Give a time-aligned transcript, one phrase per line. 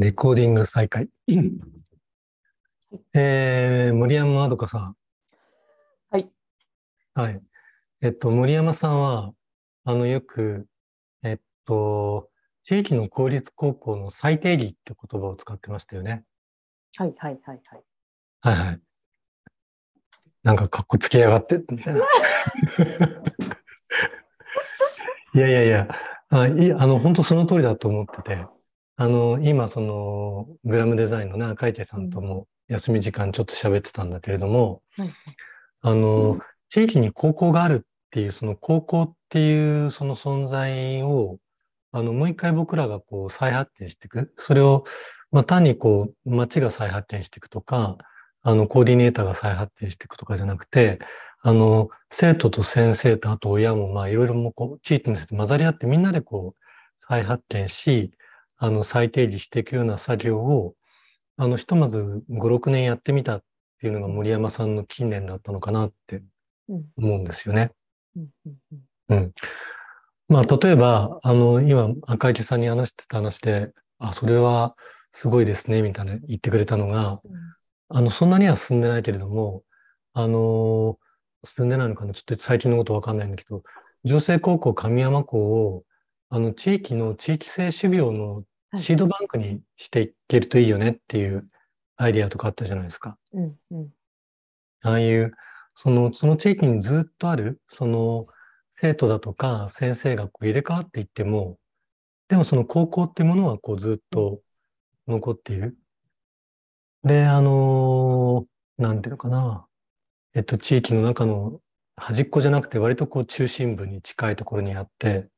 [0.00, 1.10] レコーディング再開。
[3.12, 4.96] えー、森山まどかさん。
[6.08, 6.26] はい。
[7.12, 7.42] はい。
[8.00, 9.34] えっと、森山さんは、
[9.84, 10.66] あの、よく、
[11.22, 12.30] えっと、
[12.62, 16.24] 地域の公立高校の最定義って言葉を使ってましたよね。
[16.96, 17.82] はいはいはいはい。
[18.40, 18.80] はいはい。
[20.42, 22.00] なんか、かっこつけやがって、みたいな。
[25.34, 25.88] いやいやいや、
[26.30, 28.46] あいあの、本当その通りだと思ってて、
[29.00, 35.14] あの、今、その、グラムデザインのね、赤池さんとも休み時間ちょっと喋ってたんだけれども、はい
[35.80, 41.38] あの、地域に高校があるっていう、その高校っていうその存在を、
[41.92, 44.34] あの、もう一回僕らがこう再発見していく。
[44.36, 44.84] それを、
[45.32, 47.96] まあ、単にこう、町が再発見していくとか、
[48.42, 50.98] あの、コーディネーターが再発見していくとかじゃなくて、
[51.40, 56.62] あの、生徒と先生とあと親も、まあ、いろいろもこう、地域の人と混ざり合ってみんなでこう、
[56.98, 58.12] 再発見し、
[58.62, 60.74] あの、再定義していくような作業を、
[61.38, 63.42] あの、ひとまず5、6年やってみたっ
[63.80, 66.22] ていうのが森山さんの近年だったのかなって
[66.68, 67.72] うん思うんですよね。
[69.08, 69.32] うん。
[70.28, 74.76] まあ、例えば、あの、今、赤池さんに話してた話で、あ、それは
[75.12, 77.22] すごいですね、みたいな言ってくれたのが、
[77.88, 79.64] あの、そんなには進んでないけれども、
[80.12, 80.98] あの、
[81.44, 83.62] 進んでないのかな、ちょっと最近のことわかんないんだけど、
[84.04, 85.84] 女性高校神山校を、
[86.28, 88.44] あの、地域の地域性種苗のはい
[88.76, 91.48] シードバンクにしていけるといいよねっていう
[91.96, 93.16] アイディアとかあったじゃないですか。
[93.32, 93.88] うんうん
[94.82, 95.34] ああいう、
[95.74, 98.24] その、その地域にずっとある、その、
[98.70, 101.58] 生徒だとか先生がこう入れ替わっていっても、
[102.28, 104.40] でもその高校ってものはこうずっと
[105.06, 105.76] 残っている。
[107.04, 108.46] で、あの
[108.78, 109.66] なんていうのかな。
[110.32, 111.60] えっと、地域の中の
[111.96, 115.28] 端っこじゃなくて割とこう中心部に近いところにあって、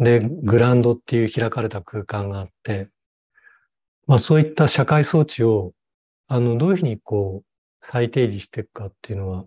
[0.00, 2.88] で、グラウンドっていう開かれた空間があって、
[4.06, 5.72] まあそういった社会装置を、
[6.26, 9.44] あの、どういうふうにこう再定義していくかっていうのは、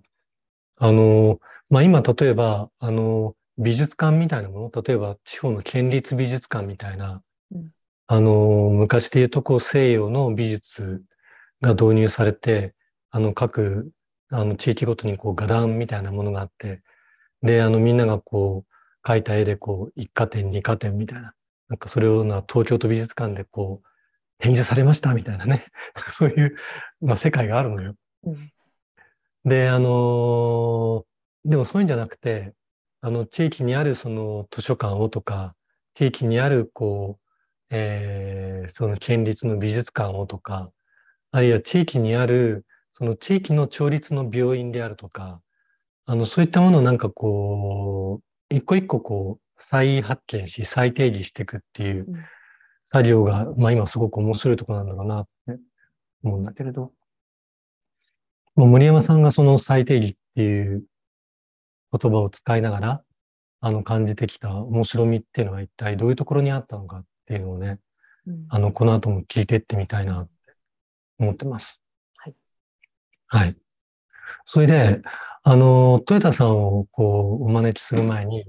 [0.77, 7.71] あの、まあ今例えば、あの、美術館みたいなもの、例えば地方の県立美術館みたいなうん、
[8.07, 11.03] あの、昔で言うとこう西洋の美術
[11.61, 12.75] が導入されて、
[13.11, 13.91] あの各、
[14.29, 16.83] あの地域ごとにこう画壇みたいなものがあって、
[17.41, 18.72] で、あのみんながこう
[19.03, 21.33] 描いた絵でこう一家展、二家展みたいな、
[21.69, 23.87] なんかそれをな東京都美術館でこう
[24.39, 25.65] 展示されましたみたいなね、
[26.13, 26.55] そういう、
[27.01, 27.95] まあ世界があるのよ。
[28.23, 28.51] うん。
[29.45, 31.05] で、あの
[31.45, 32.53] でもそういうんじゃなくて、
[33.01, 35.55] あの、地域にあるその図書館をとか、
[35.93, 40.71] 地域にあるこう、えーその県立の美術館をとか、
[41.31, 45.41] あるいは地域にある、その地域の町立の病院であるとか、
[46.05, 52.15] あの、そういったものをなんかこう、一個一個こう、再発見し、再定義していくっていううん
[52.93, 55.59] 作業が、まあ今すごく面白いところなんだろうなって
[56.23, 56.91] 思うんだけれど。
[58.55, 60.83] もう森山さんがその再定義っていう
[61.91, 63.03] 言葉を使いながら、
[63.61, 67.79] あの感じてきた面白みっていうのは一体どういうところにあったのかっていうのをね、
[68.27, 70.31] うんあの、この後も聞いてってみたいなって
[71.17, 71.81] 思ってます。
[72.17, 72.35] はい。
[73.25, 73.57] はい。
[74.45, 75.01] それで、
[75.43, 78.45] あの、トヨタさんをこう、お招きする前に、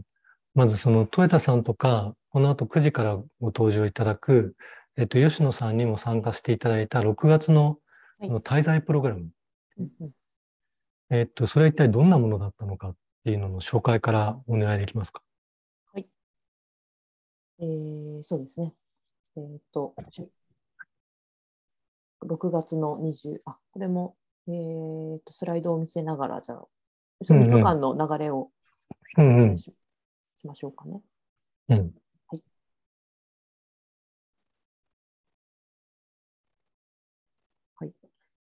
[0.55, 4.55] まずそのトヨタさんとか、この後9時からご登場いただく、
[4.97, 7.79] えっと、吉野さんにも参加していただいた6月の
[8.21, 9.29] 滞在プログラム。
[9.79, 10.11] うんうん
[11.11, 15.23] えっと、それは一体どんなものだったのかっていうのの紹介からお願いできますか？
[17.59, 18.73] えーそうですね。
[19.37, 19.95] えっと、
[22.23, 24.17] 6月の20、あ、これも、
[24.49, 26.65] えーと、スライドを見せながら、じゃあ、
[27.23, 28.51] その3日間の流れを
[29.17, 31.01] おうんうん伝えし,、しましょうかね。
[31.69, 31.95] うん。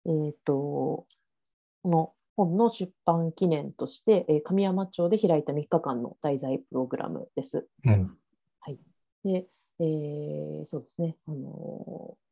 [0.09, 1.07] えっと、
[1.83, 7.69] この本の出版記念として、えー神山町で開いた3日間の滞在プログラムです。
[7.84, 8.17] うん。
[9.25, 9.47] で、
[9.81, 12.28] えーそうですね、あのー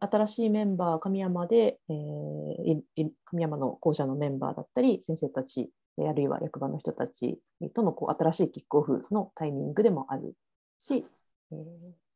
[0.00, 2.80] 新しいメンバー、神山で、えー
[3.24, 7.38] 神山の校舎のメンバーだったり、先生たち、えーあるいは役場の人たち
[7.74, 10.34] とのこう新しいキックオフのタイミングでもある
[10.78, 11.04] し、
[11.52, 11.64] えー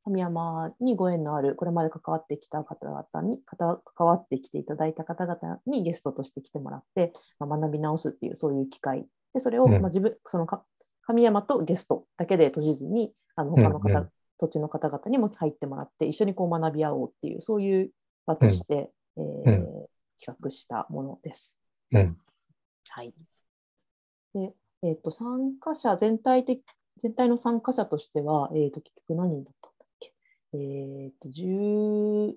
[0.04, 9.06] 神山にご縁のある、これまで関わってきた方々に、関関わってきていただいた方々にゲストとして来てもらって、まあ、学び直すっていう、そういう機会。
[9.32, 10.64] で、それを、うんまあ、自分、そのか
[11.02, 14.08] 神山とゲストだけで閉じずに、あの他の方、うんうん
[14.42, 17.92] 土地の方々にも入ってもらって、一緒にこう学び合おうっていう、そういう
[18.26, 19.86] 場として、えーうん
[20.24, 21.58] 企画したものです。
[21.90, 22.16] うん。
[22.88, 23.12] はい。
[24.34, 24.54] で、
[24.84, 26.62] えっ、と、参加者、全体的、
[27.02, 30.12] 全体の参加者としては、えっ、と、結局何人だったんだっけ？
[30.52, 32.36] えー、っと、10、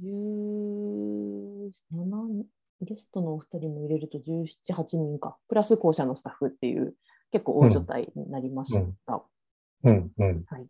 [0.00, 2.44] 17
[2.82, 6.94] ゲストのお二人も入れると17、8人か、プラス校舎のスタッフっていう
[7.32, 8.78] 結構大所帯になりました。
[9.14, 9.20] うん
[9.84, 10.10] うん
[10.48, 10.66] はい、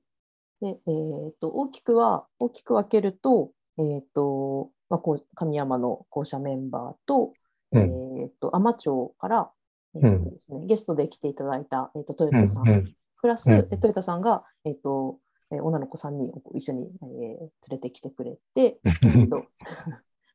[0.61, 7.33] で、えーと、大きくは大きく分けると,、えーとまあ、こう神山の校舎メンバーと,、
[7.73, 7.81] うん、
[8.21, 9.51] えーと、海士町から、
[9.95, 15.19] えーとですね、うん、ゲストで来ていただいた、えー、と豊田さん、うん、プラス、豊田さんが、えーと
[15.53, 19.45] えー、女の子3人を一緒に、えー、連れてきてくれて、えーと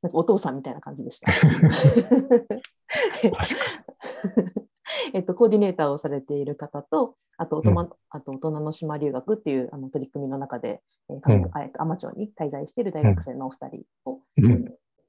[0.01, 1.31] なんかお父さんみたいな感じでした。
[5.13, 14.65] えっと、コーディネーターをされている方と、あと大人、うん、あと大人の島留学っていうあの取り組みの中で、えー、海士町に滞在している大学生のお二人を、うん、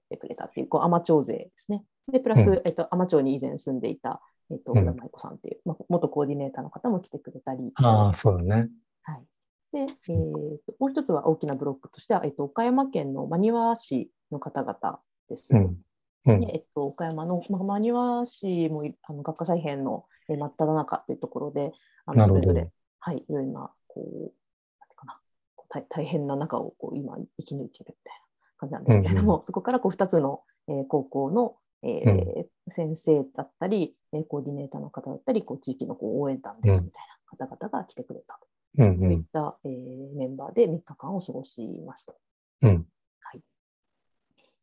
[0.08, 1.84] てくれたっていう、こう海士町勢ですね。
[2.11, 4.20] で、プラス、うん、えっと、海士町に以前住んでいた、
[4.50, 7.73] えっと、小田舞子さんっていう、まあ、元コーディネーターの方も来てくれたり。
[7.75, 8.70] ああ、そうだね。
[9.02, 9.25] はい。
[9.73, 15.55] で、えーと、もう一つは大きなブロックとしては、えっと、岡山県の真庭市の方々です。
[15.55, 15.76] うん
[16.25, 21.73] うん、でえっと、岡山の、まあ、真庭市もあの学科再編の真っ只中というところで、
[22.07, 22.71] あのそれぞれ、
[23.01, 24.33] はい、いろいろなこう
[24.81, 25.19] なんてかな
[25.69, 37.03] 大大変な中をこう今生き抜いているみたいな感じなんですけれども、うんうん、そこからこう2つの、えー、高校の、えー、うん、先生だったり、えー、コーディネーターの方だったり、こう地域のこう応援団ですみたい
[37.39, 38.47] な方々が来てくれたと。
[38.83, 39.73] いった、うん。
[39.73, 39.79] うん、
[40.11, 42.15] えー、メンバーで3日間を過ごしました。
[42.63, 42.87] うん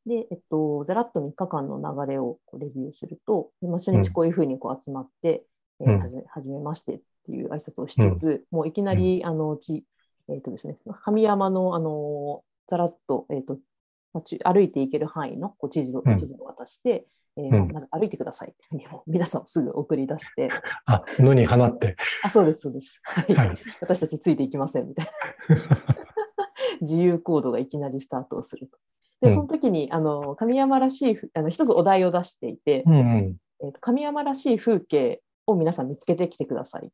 [0.10, 5.44] で、えっと、ざらっと3日間の流れをレビューすると、でまあ、初日こういうふうにこう集まって、
[5.80, 9.86] うん、えー、はじめはじめましてっていう挨拶をしつつ、うん、もういきなり、あのち、
[10.28, 13.56] えーとですね、神山のあのざらっと,、えーと
[14.14, 17.06] まあ、歩いていける範囲のこう地図を地図を渡して、
[17.38, 18.54] えー、まず歩いてください
[19.06, 20.50] 皆さんすぐ送り出して。
[20.88, 21.96] あ、野に放って。
[22.24, 23.00] あ、そうです、そうです。
[23.04, 23.36] はい。
[23.36, 25.12] はい、私たちついていきませんみたいな。
[26.82, 28.78] 自由行動がいきなりスタートをすると。
[29.22, 36.90] で、その時に、あの、神山らしい、あの、一つお題を出していて、うんうん、えーと、神山らしい風景を皆さん見つけてきてください。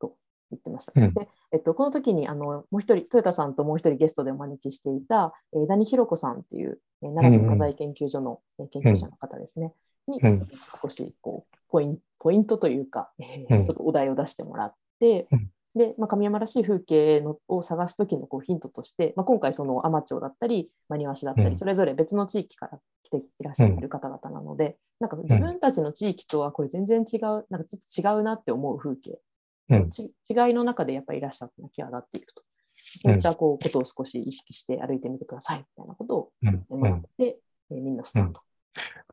[0.00, 0.16] と
[0.50, 0.92] 言ってました。
[0.94, 9.72] うん、で、えっと、この時に、あの、もう一人、豊田さんともう一人ゲストでお招きしていた、えー、ダニヒロコさんっていう、えー、奈良の火災研究所の、うん、研究者の方ですね、
[10.08, 10.48] に、うん、
[10.82, 15.28] 少し、こう、ポインポイントというか、えー、ちょっとお題を出してもらって、
[15.76, 29.18] で、まあ、神山らしい風景のを探す時のこうヒントとして、まあ、今回その海士町だったり真庭市だったり、それぞれ別の地域から来ていらっしゃる方々なので、うん、なんか自分たちの地域とはこれ全然違うなんかちょっと違うなって思う風景、
[29.68, 29.90] うん、
[30.28, 32.42] 違いの中でやっぱりいらっしゃったの際立っていくと。
[33.02, 36.32] そういったこうことを少し意識して歩いてみてくださいみたいなことを
[36.70, 37.38] もらって、
[37.70, 38.40] えー、みんなスタート。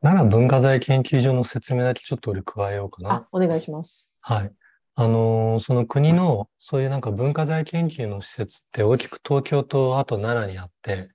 [0.00, 3.12] 奈良文化財研究所の説明だけちょっと俺加えようかな。
[3.12, 4.10] あ、お願いします。
[4.20, 4.52] はい。
[4.96, 11.10] あの、その国のそういうなんか文化財研究の施設って大きく東京とあと奈良にあって、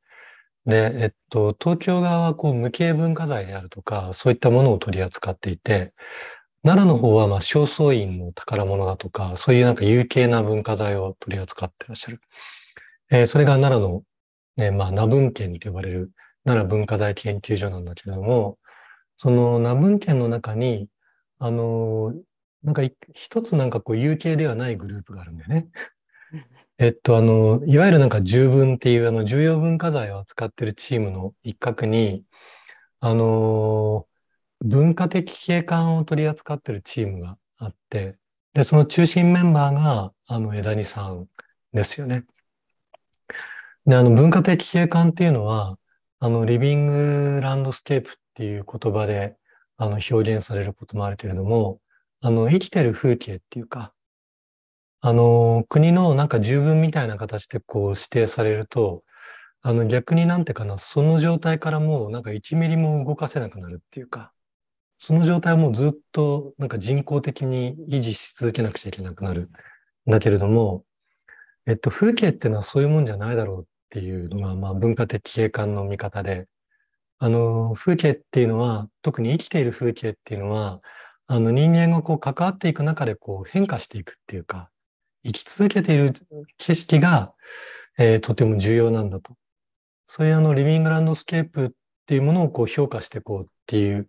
[0.65, 5.93] で、えっと、東京側はこう無形文化財であるとか、そういったものを取り扱っていて、
[6.63, 12.21] 奈良の方はまあ正倉院の宝物だとか、そういうなんか有形な文化財を取り扱ってらっしゃる。
[13.11, 14.03] えー、それが奈良の、
[14.57, 16.11] ね、まあ、名文献と呼ばれる
[16.45, 18.57] 奈良文化財研究所なんだけれども、
[19.17, 20.87] その名文献の中に、
[21.39, 22.13] あの、
[22.63, 22.81] なんか
[23.13, 25.67] 一つなんかこう有形ではないグループがあるんだよね。
[26.77, 32.23] えっと、あの、いわゆるなんか重文っていうあの重要文化財を扱ってるチームの一角に、
[32.99, 34.07] あの、
[34.61, 38.17] 文化的景観を取り扱ってるチームがあって、
[38.53, 41.27] で、その中心メンバーが、あの、枝荷さん
[41.71, 42.25] ですよね。
[43.85, 45.77] で、あの、文化的景観っていうのは、
[46.19, 49.37] あの、リビングランドスケープっていう言葉で、
[49.77, 51.79] あの、表現されることもあるけれども、
[52.21, 53.93] あの、生きてる風景っていうか、
[55.01, 59.03] あの、国のなんか十分みたいな形でこう指定されると、
[59.61, 64.33] あの逆になんてかな、その状態からもうなんか1ミリも動かせなくなるっていうか、
[64.97, 69.49] その状態をもうずっとなんか人工的に維持し続けなくちゃいけなくなる。
[70.07, 70.83] んだけれども、
[71.67, 76.47] えっと、風景っていうのはそういうもんじゃないだろうっていうのが、まあ文化的景観の見方で、
[77.19, 80.81] あの、風景っていうのは、特に生きている風景っていうのは、
[81.31, 84.71] あの人間がこう関わっていく中でこう変化していくっていうか、
[85.23, 86.15] 生き続けている
[86.57, 87.35] 景色が、
[87.99, 89.35] えー、とても重要なんだと。
[90.07, 91.69] そういうあのリビングランドスケープっ
[92.07, 94.07] ていうものをこう評価していこうっていう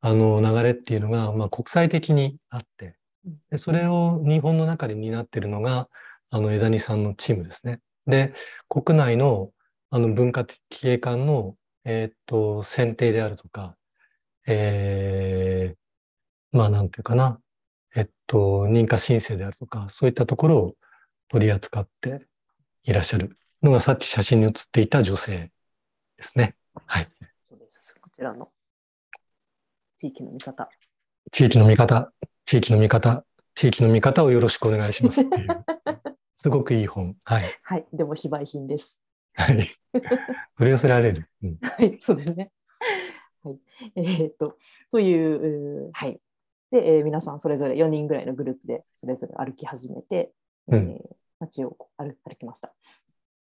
[0.00, 2.94] あの流れっていうのが、まあ、国際的にあって、
[3.50, 5.88] でそれを日本の中で担っているのが、
[6.30, 7.80] あの枝荷さんのチームですね。
[8.06, 8.32] で、
[8.68, 9.50] 国内の
[9.90, 13.76] あの文化的景観の、えー、っと選定であるとか、
[14.46, 15.83] えー、
[16.54, 17.40] まあなんていうかな、
[17.96, 20.74] えっと、認可申請であるとか、そういったところを
[21.28, 22.26] 取り扱って
[22.84, 25.50] いらっしゃるのがさっき写真に写っていた女性
[26.16, 26.54] ですね。
[26.86, 27.08] はい。
[27.48, 27.96] そうです。
[28.00, 28.50] こちらの
[29.96, 30.68] 地域の見方。
[31.32, 32.12] 地域の味方、
[32.46, 33.24] 地域の味方、
[33.56, 35.64] 地域の味方をよろしくお願いしますっていう。
[36.40, 37.16] すごくいい本。
[37.24, 37.44] はい。
[37.62, 37.86] はい。
[37.92, 39.02] でも非売品です。
[39.32, 39.56] はい。
[40.56, 41.28] 取り寄せられる。
[41.42, 41.58] うん。
[41.62, 41.98] はい。
[42.00, 42.52] そうですね。
[43.42, 43.58] はい。
[43.96, 44.56] えーっと、
[44.92, 46.20] という、はい。
[46.74, 50.32] で、えー皆さんそれぞれ4人ぐらいのグループでそれぞれ歩き始めて、
[50.72, 51.00] えーうん。
[51.38, 52.72] 街を歩歩きました。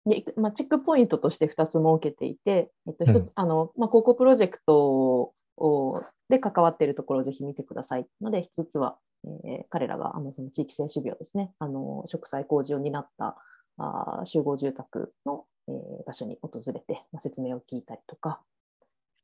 [0.04, 13.36] で、まあ、チェックポイントとして2つ設けていて、えっと、一つ、うんあの、まあ、高校プロジェクトをで関わっているところをぜひ見てくださいので、一つは、えー彼らがあのその地域性種苗ですね、あの植栽工事を担った
[13.78, 15.74] あー集合住宅の、えー
[16.06, 18.40] 場所に訪れて、まあ、説明を聞いたりとか、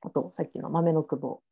[0.00, 1.42] あとさっきの豆の久保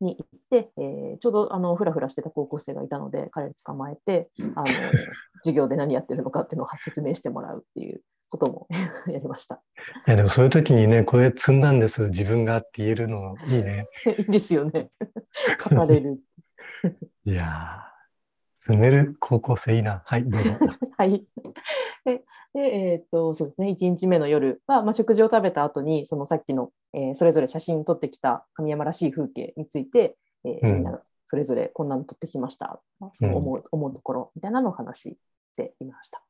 [0.00, 4.66] に行って、えーちょうどあのふらふらしてた高校生がいたので、彼を捕まえて、あの
[5.42, 8.66] 授業で何やってるのかっていうのを説明してもらうっていうことも
[9.06, 9.62] やりました。
[10.06, 13.88] いや、でもそういう時にね、これ積んだんです、自分がって言えるのいいね。
[14.18, 14.90] いいですよね。
[15.70, 16.18] 語れる。
[17.24, 20.02] いやー、積める高校生いいな。
[20.06, 20.50] はい、どうぞ。
[20.96, 21.26] はい。
[22.04, 32.80] で、でえーっと、そうですね、1日目の夜は、まあ、食事を食べた後に、そのさっきの、えーそれぞれ写真を撮ってきた神山らしい風景について、えーうんみんなそれぞれこんなの撮ってきました。
[33.14, 35.18] その思う,、思うところみたいなのを話し
[35.56, 36.22] ていました。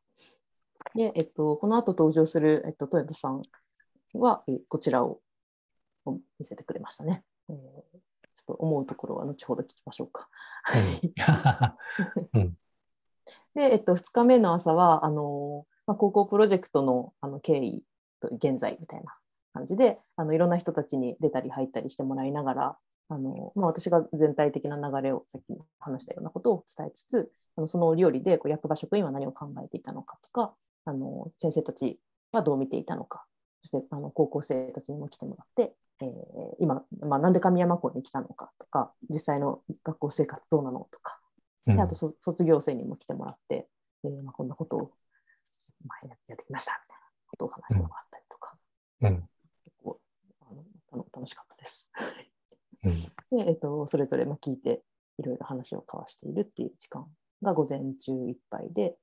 [0.95, 3.43] で、えっと、この後登場する、えっと、豊田さん
[4.15, 5.21] は、えーこちらを
[6.07, 7.25] を見せてくれましたね。
[7.49, 8.04] えー
[8.35, 10.29] ちょっと思うところは後ほど聞きましょうか。
[12.35, 12.57] うん
[13.55, 17.85] で、えっと、2日目の朝はあの、まあ、高校プロジェクトのあの経緯
[18.21, 19.17] と現在みたいな
[19.53, 32.01] 感じであのいろんな人たちに出たり入ったりしてもらいながらあの、まあ、私が全体的な流れをさっき話したようなことを伝えつつあのその折々でこう役場職員は何を考えていたのかとかあの先生たち
[32.33, 33.25] はどう見ていたのか
[33.63, 35.75] そしてあの高校生たちにも来てもらって、
[36.07, 41.19] えー今、まあ、なんで神山校に来たのかとか実際の学校生活どうなのとか。
[41.67, 41.77] うん。
[41.77, 43.69] であとそ卒業生にも来てもらって、
[44.05, 44.91] えーまあ、こんなことを、
[45.87, 48.57] まあ、ややってきましたみたいなことを話してもらったりとか、
[49.03, 49.29] うん。
[49.65, 50.01] 結構
[50.93, 51.89] あの楽しかったです。
[52.85, 52.93] うん。
[53.45, 54.83] で、えっと、それぞれまあ聞いて
[55.19, 57.07] いろいろ話を交わしているっていう時間
[57.43, 58.97] が午前中いっぱいで、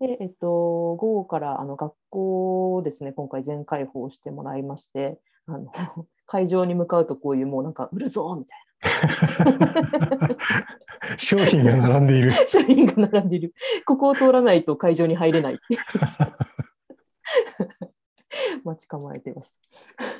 [0.00, 5.72] でえっと、午後からあの学校をですね今回全開放してもらいましてあの
[6.28, 8.58] 会場に向かうとこういうもうなんか売るぞみたい
[11.16, 12.28] 商品が並んでいる。
[12.30, 13.54] な商品が並んでいる
[13.84, 15.58] ここを通らないと会場に入れない
[18.62, 19.52] 待ち構えていまし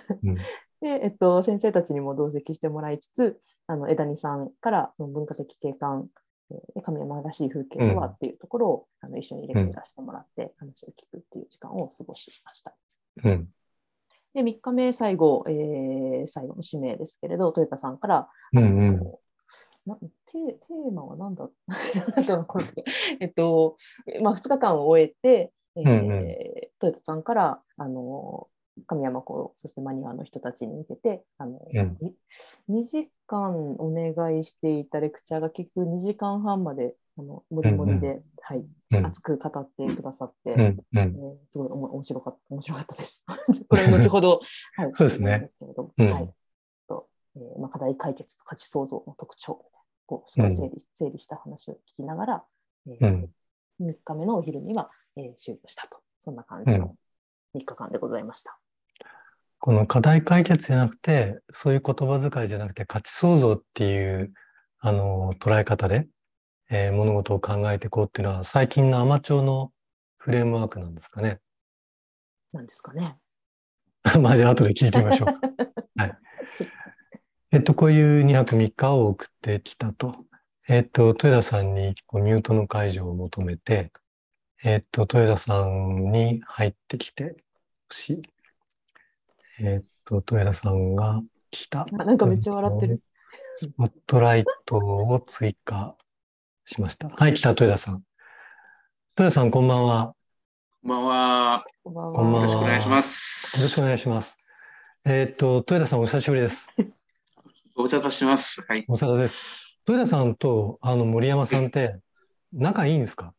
[0.08, 0.16] た。
[0.24, 0.36] うん
[0.80, 6.08] で、えっと、先生たちにも同席してもらいつつ、あの枝荷さんからその文化的景観、
[6.50, 12.74] えー神山らしい風景とはっていうところを、あの一緒にレクチャーしてもらって話を聞くっていう時間を過ごしました。
[13.24, 13.48] うん
[14.34, 19.00] で、3日目、最後、えー最後の指名ですけれど、豊田さんから、うんうん。
[19.86, 21.48] なテーテーマは何だ？
[23.20, 23.76] えっと、
[24.20, 26.28] まあ、2日間を終えて、えーうんうん。
[26.82, 28.48] 豊田さんからあの
[28.86, 31.96] 神山校そしてマニアの人たちに向けてあの、うん。
[32.68, 39.06] 2時間お願いしていたレクチャーが結局2時間半まであのもりもりで、はい、うん。
[39.06, 40.78] 熱く語ってくださって、うんうん。
[40.92, 43.24] えーすごいおも面白かった面白かったです。
[43.68, 44.40] これ後ほど、
[44.76, 45.40] はい、 そうですね。
[45.40, 46.12] ですけれどもうん。
[46.12, 46.34] はい。
[46.86, 49.64] とえーまあ、課題解決と価値創造の特徴
[50.06, 52.44] こう整理,、整理した話を聞きながら、
[52.86, 53.34] えーうん。
[53.80, 56.00] 3日目のお昼には、えー終了したと。
[56.22, 56.96] そんな感じの
[57.54, 58.58] 3日間でございました。
[59.60, 64.32] この課題解決じゃなくて、そういう言葉遣いじゃなくて、価値創造っていう、
[64.78, 66.06] あの、捉え方で、
[66.70, 69.72] えー物事を考えていこうっていうのは、最近のアマチュアの
[70.18, 71.40] フレームワークなんですかね。
[72.52, 73.18] なんですかね。
[74.20, 75.28] まあ、じゃあ後で聞いてみましょう。
[76.00, 76.18] はい。
[77.50, 80.26] えっと、こういう2泊3日を送ってきたと。
[80.68, 83.90] えっと、豊田さんにこうミュートの解除を求めて、
[84.62, 87.36] えっと、豊田さんに入ってきて
[87.88, 88.22] ほしい。
[89.60, 91.86] えっと、豊田さんが来た。
[91.90, 93.02] あなんかめっちゃ笑ってる。
[93.56, 95.96] スポットライトを追加
[96.68, 97.08] しました？
[97.08, 98.02] はい、来た、豊田さん。
[99.16, 100.12] 豊田さん、こんばんは。
[100.82, 101.64] こんばんは。
[101.82, 103.84] こんばんはよろしくお願いしまよろしすくお。
[103.86, 104.36] 願いします。
[105.06, 106.68] えっと、豊田さん、お久しぶりです。
[107.74, 108.62] ご無沙汰してます。
[108.68, 108.84] はい。
[108.86, 109.78] お疲れ様です。
[109.88, 111.96] 豊田さんとあの森山さんって
[112.52, 113.32] 仲いいんですか？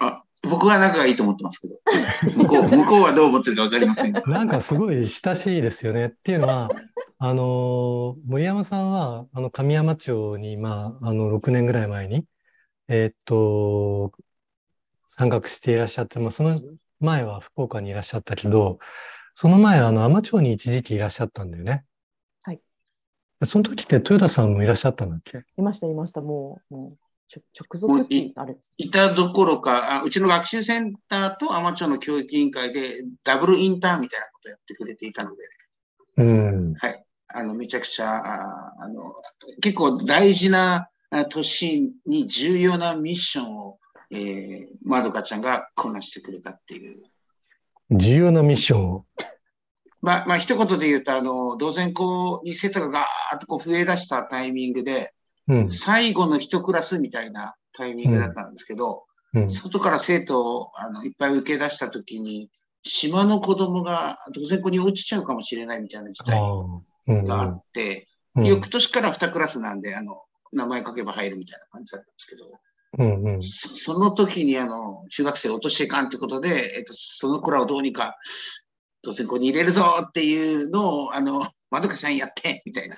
[0.00, 4.22] あ、僕は仲がいいと思ってますけど、向こう、向こうはどう思ってるかわかりませんが。
[4.26, 6.06] なんかすごい親しいですよね。
[6.06, 6.68] っていうのは、
[7.18, 12.24] あの森山さんはあの神山町に、まあ、あの6年ぐらい前に、
[12.88, 14.12] えーっと、
[15.06, 16.60] 参画していらっしゃって、まあ、その
[17.00, 18.78] 前は福岡にいらっしゃったけど、
[19.34, 21.84] その前、あの、海士町に一時期いらっしゃったんだよね。
[22.44, 22.60] はい。
[23.44, 25.42] その時って豊田さんもいらっしゃったんだっけ？
[25.56, 26.20] いました、いました。
[26.20, 26.96] もう、もう
[27.28, 28.74] ちょ直属ってあれです。
[28.76, 35.42] いたどころかあ、うちの学習センターと海士町の教育委員会でダブルインターンみたいなことをやってくれていたので、
[36.18, 36.74] うん。
[36.74, 37.05] はい。
[37.38, 39.14] あの、めちゃくちゃ、ああの、
[39.60, 43.78] 結構大事なあ年に重要なミッションを、
[44.10, 47.02] えー、まどかちゃんがこなしてくれたっていう。
[47.90, 49.04] 重要なミッションを？
[50.00, 55.12] まあ、まあ、一言で言うと、あの、同然校に生徒がガーッとこう増え出したタイミングで、
[55.48, 55.70] うん。
[55.70, 59.52] 最後の一クラスみたいなタイミングだったんですけど、うん。
[59.52, 62.50] 外から生徒をあのいっぱい受け出したときに、
[62.82, 66.40] 島の子供が同然校に落ちちゃうかもしれないみたいな事態。
[67.06, 68.44] があって、うん。
[68.46, 70.22] 翌年から2クラスなんで、あの、
[70.52, 72.60] 名前書けば入るみたいな感じだったんですけど、
[72.98, 73.34] うん。
[73.34, 73.42] うん。
[73.42, 78.16] そその時にあの、中学生を落としていかんってことで、えっと、その子らをどうにか、
[79.02, 82.96] 同然校に入れるぞっていうのを、あの、まどかちゃんやって、みたいな。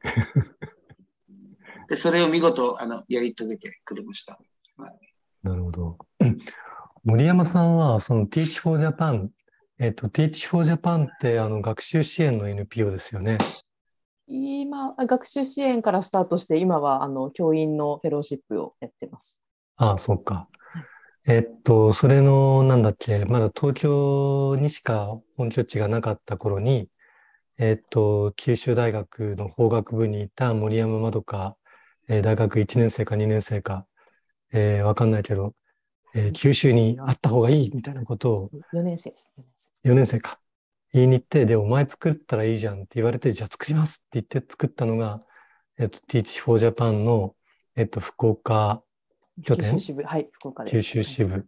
[1.88, 4.38] で、それを見事、あの、やり遂げてくれました。
[5.42, 5.98] なるほど。
[6.20, 6.38] うん
[7.02, 9.30] 森山さんは、その Teach for Japan、
[9.80, 13.38] えっと、Teach for Japan って、あの、学習支援の NPO ですよね。
[14.26, 19.38] 今、学習支援からスタートして、今はあの教員のフェローシップをやってます。
[19.76, 20.48] ああ、そうか。
[21.26, 26.90] えっと、それの、なんだっけ、まだ東京にしか本拠地がなかった頃に、
[27.58, 31.56] えっと、九州大学の法学部にいた森山まどか、
[32.08, 33.86] えー大学1年生か2年生か、
[34.52, 35.54] えーわかんないけど、
[36.14, 39.30] えー九州にあった方がいいみたいなことを4年生です。
[39.38, 40.40] 4年生4年生か。
[40.92, 45.22] 言いに行って、で、お前作ったらいいじゃんって言われて、じゃあ作りますって言って作ったのが、
[45.78, 47.36] えっと、Teach for Japan の、
[47.76, 48.82] えっと、福岡
[49.44, 49.74] 拠点？
[49.74, 50.72] 九州支部、はい、福岡です。
[50.72, 51.46] 九州支部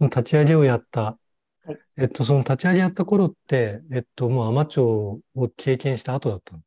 [0.00, 1.16] の立ち上げをやった。
[1.64, 6.60] はいえっと、その立ち上げやった頃って、えっと、もう海士町を経験した後だったの？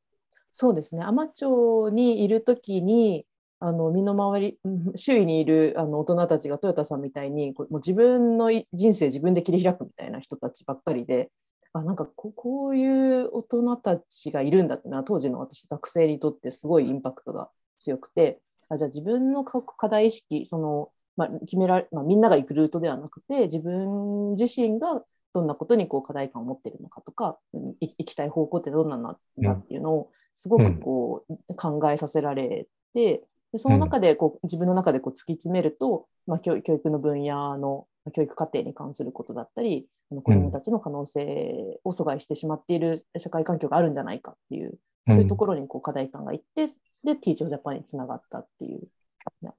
[0.54, 1.04] そうですね。
[1.04, 3.25] 海士町にいるときに、
[3.59, 4.59] あの身の回り、
[4.96, 11.31] 周囲にいるあの大人たちがトヨタさんみたいに、もう自分の人生自分で切り開くみたいな人たちばっかりで、
[11.74, 18.39] あなんかここういう大人たちがいるんだってのは、当時の私、学生にとってすごいインパクトが強くて、
[18.70, 25.01] あじゃあ自分の課題意識、そのまあ、決められ、まあ、みんなが行くルートではなくて、自分自身が
[25.33, 29.20] どんなことにこう課題感を持ってるのかとか、行きたい方向ってどんなんだっ
[29.68, 33.24] ていうのを、すごくこう考えさせられて、
[33.55, 44.74] でその中でこう自分の中でこう突き詰めると、まあ、教教育の分野の教育課程に関することだったり、あの子どもたちの可能性を阻害してしまっている社会環境があるんじゃないかっていう、
[45.07, 46.68] そういうところにこう課題感がいって、
[47.05, 48.89] で、Teach for Japan につながったっていう、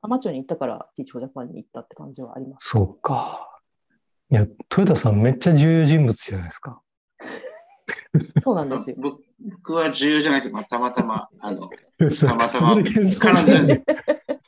[0.03, 2.69] 海士町に行ったから Teach for Japan に行ったって感じはあります。
[2.69, 3.49] そうか。
[4.29, 6.83] いや、豊田さんめっちゃ重要人物じゃないですか。
[8.47, 8.97] そうなんですよ。
[8.99, 13.81] 僕僕は重要じゃないけど、たまたま、あの、たまたま彼女に、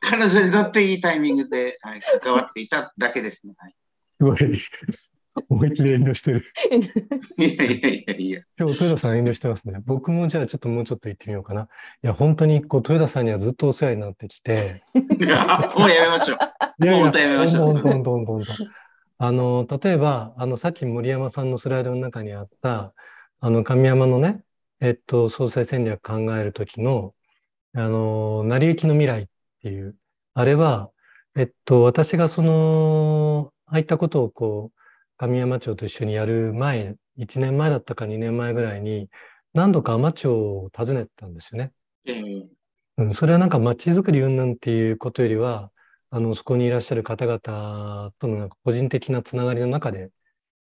[0.01, 3.55] 彼女にとっていいタイミングで、はい、関わっていただけですね。
[3.59, 3.75] はい、
[4.17, 4.59] すごい、
[5.49, 6.45] 思いっきり遠慮してる。
[7.37, 8.41] いやいやいやいや。
[8.59, 9.83] 今日、豊田さん遠慮してますね。
[9.85, 11.63] 僕もじゃあちょっともうちょっと言ってみようかな。
[11.63, 11.67] い
[12.07, 16.39] や、本当にこう、豊田さんにはずっとお世話になってきて、い やもうやめましょう。
[16.85, 18.53] いやいや、本当やめましょう本当本当本当本当
[19.21, 22.95] あの、例えば、あの、さっき森山さんのスライドの中にあった、
[23.41, 24.43] あの、神山のね、
[24.81, 27.15] えっと、総裁戦略考えるときの、
[27.75, 29.27] あの、成り行きの未来っ
[29.63, 29.97] ていう、
[30.35, 30.91] あれは、
[31.37, 34.79] えっと、私がその、ああいったことをこう、
[35.19, 39.09] 神山町と一緒にやる前、1年前だったか2年前ぐらいに、
[39.55, 41.73] 何度か海士町を訪ねてたんですよね。
[42.07, 42.49] えー
[42.99, 45.71] うん、それはなんか街づくり云々っていうことよりは、
[46.11, 50.11] あの、そこにいらっしゃる方々とのなんか個人的なつながりの中で、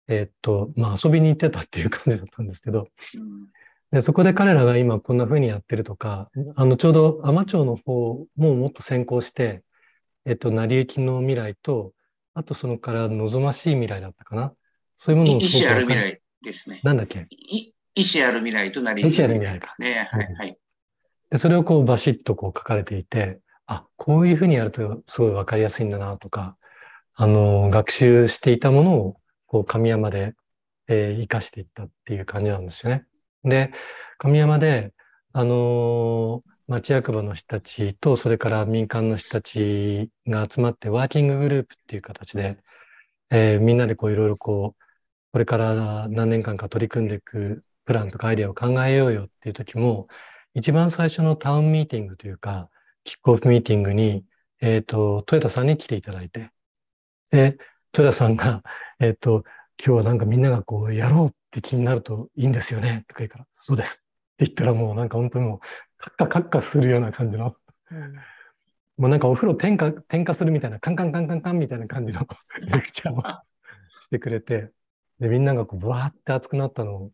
[0.08, 3.48] えーっと、まあ遊びに行ってたっていう感じだったんですけど、うん
[3.92, 9.62] で、そこで彼らが今こんな風にやってるとか、あの、ちょうど海士町の方ももっと先行して、
[10.26, 11.92] えっと、成り行きの未来と、
[12.34, 14.52] あとそのから望ましい未来だったかな。
[14.98, 16.82] そういうものを意思ある未来ですね。
[16.84, 17.28] なんだっけ？
[17.30, 20.10] い意思ある未来となり意思ある未来ですね。
[20.12, 20.34] はい。
[20.34, 20.58] はい。
[21.30, 26.58] で、それをこうバシッとこう書かれていて、あ、こういうふうにやるとすごいわかりやすいんだなとか、
[27.13, 29.18] あの、学習していたものを、
[29.54, 30.34] こう、神山で、
[30.89, 33.06] えー活かしていったっていう感じなんですよね。
[33.46, 33.72] で、
[34.18, 34.94] 神山で、
[35.34, 42.58] あのー町役場の人たちと、それから民間の人たちが集まって、ワーキンググループっていう形で、
[43.32, 44.84] えーみんなでこう、いろいろこう、
[45.34, 50.08] これから何年間か取り組んでいくプランとかアイデアを考えようよっていう時も、
[50.56, 52.70] 一番最初のタウンミーティングというか、
[53.06, 54.26] キックオフミーティングに、
[54.62, 56.52] えっと、豊田さんに来ていただいて、
[57.32, 57.58] で、
[57.96, 58.64] 豊田さんが、
[59.00, 59.44] えっと、
[59.84, 65.60] 今日はなんかみんながこう、やろうって気になるといいんですよね、とか言うから、そうですって言ったらもうなんか本当にもう、
[65.98, 67.56] カッカカッカするような感じの、
[67.92, 68.16] うん
[68.96, 72.28] もうなんかお風呂点火、点火するみたいな、カンカンカンカンカンみたいな感じの
[72.62, 73.22] レクチャーを
[74.02, 74.70] してくれて、
[75.20, 77.12] で、みんながこう、ブワーって熱くなったのを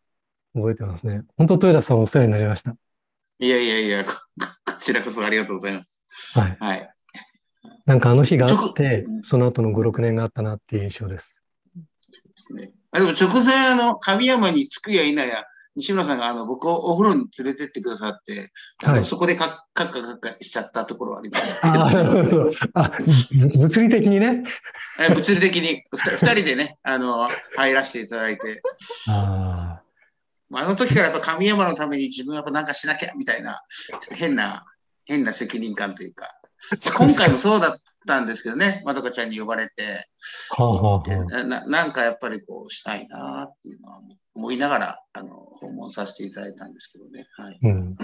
[0.56, 1.22] 覚えてますね。
[1.38, 2.76] 本当、豊田さんお世話になりました。
[3.40, 4.12] いやいやいや、こ
[4.66, 6.04] こちらこそありがとうございます。
[6.34, 6.58] はい。
[6.60, 6.94] はい。
[7.90, 11.44] なんかあの日があっ直て、その後の5、6年があったなっていう印象です。
[11.76, 11.82] で
[12.36, 12.72] すね。
[12.92, 15.44] あでも直前、あの、神山に着くや否や、
[15.76, 18.52] 西村さんがあの僕をお風呂に連れてってくださって、
[18.84, 21.60] はいそこでカッカッカカッカしちゃったところはあります。
[21.64, 22.92] あ
[23.58, 24.44] 物理的にね。
[25.00, 28.62] え物理的にふた二人でね、あの、入らせていただいて、
[29.08, 29.82] あ
[30.50, 34.66] まあ、あの時からやっぱ神山のために自分はやっぱなんかしなきゃみたいな、ちょっと変な、
[35.06, 36.39] 変な責任感というか、あ。
[36.98, 40.08] 今回もそうだったんですけどね、まどかちゃんに呼ばれて、
[40.52, 44.02] はあはあななんかやっぱりこうしたいなっていうのは
[44.36, 47.28] 思いながらあの訪問させていただいたんですけどね。
[47.36, 47.98] はい、うん。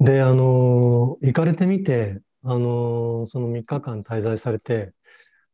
[0.00, 4.92] で、あのー行かれてみて、あのーその3日間滞在されて、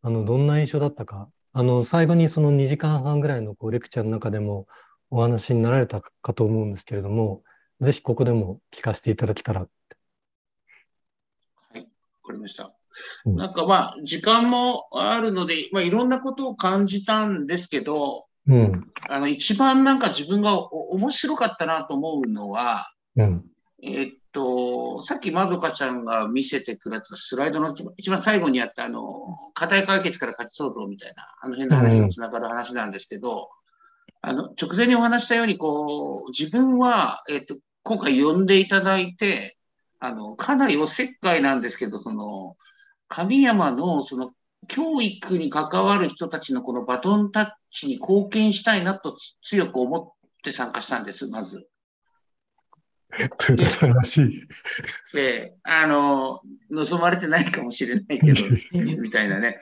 [0.02, 1.28] あの、どんな印象だったか。
[1.52, 4.66] あの、最後にその2時間半ぐらいのこうレクチャーの中でも
[5.10, 7.42] お話になられたかと思うんですけれども、
[7.80, 9.66] ぜひここでも聞かせていただけたら。
[12.28, 12.72] かりました。
[13.26, 13.36] うん。
[13.36, 23.44] なんかまあ時間もあるので、まあ、いろんなことを感じたんですけど、うん、あの一番なんか自分がお面白かったなと思うのは、うん、
[23.82, 29.02] えっと、さっきまどかちゃんが見せてくれたスライドの一番最後にあったあの
[29.52, 33.50] 課題解決から価値創造みたいなあの辺の話とつながる話なんですけど、
[34.22, 39.57] あの直前にお話したようにこう自分は、えっと、今回呼んでいただいて
[40.00, 42.56] あのかなりおせっかいなんですけどその
[43.08, 44.32] 神山のその
[44.66, 51.68] 教育に関わる人たちのこのバトンタッチに貢献したいなとつ強く思って参加したんです、まず。
[53.16, 54.48] 豊田さんらしい。
[55.14, 58.42] で、あの、望まれてないかもしれないけど、
[59.00, 59.58] みたいなね。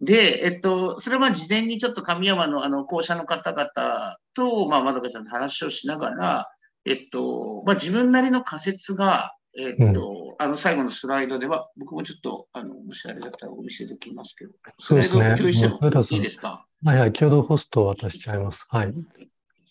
[0.00, 6.48] で、えっと、それは事前にちょっと神山のあの校舎の方々と、まあ、まどかちゃんの話をしながら、
[6.86, 15.36] えっと、まあ、自分なりの仮説が、えっと、あの最後のスライドでは、僕もちょっと、あの、もしあれだったらお見せできますけど、スライドそうですね。
[15.36, 16.66] 共有してもいいですか？
[16.84, 18.66] はいはい、共同ホストを渡しちゃいます。
[18.68, 18.94] はい。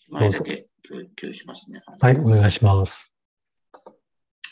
[0.08, 1.82] 前だけ共有しますね。
[2.00, 3.12] はい、お願いします。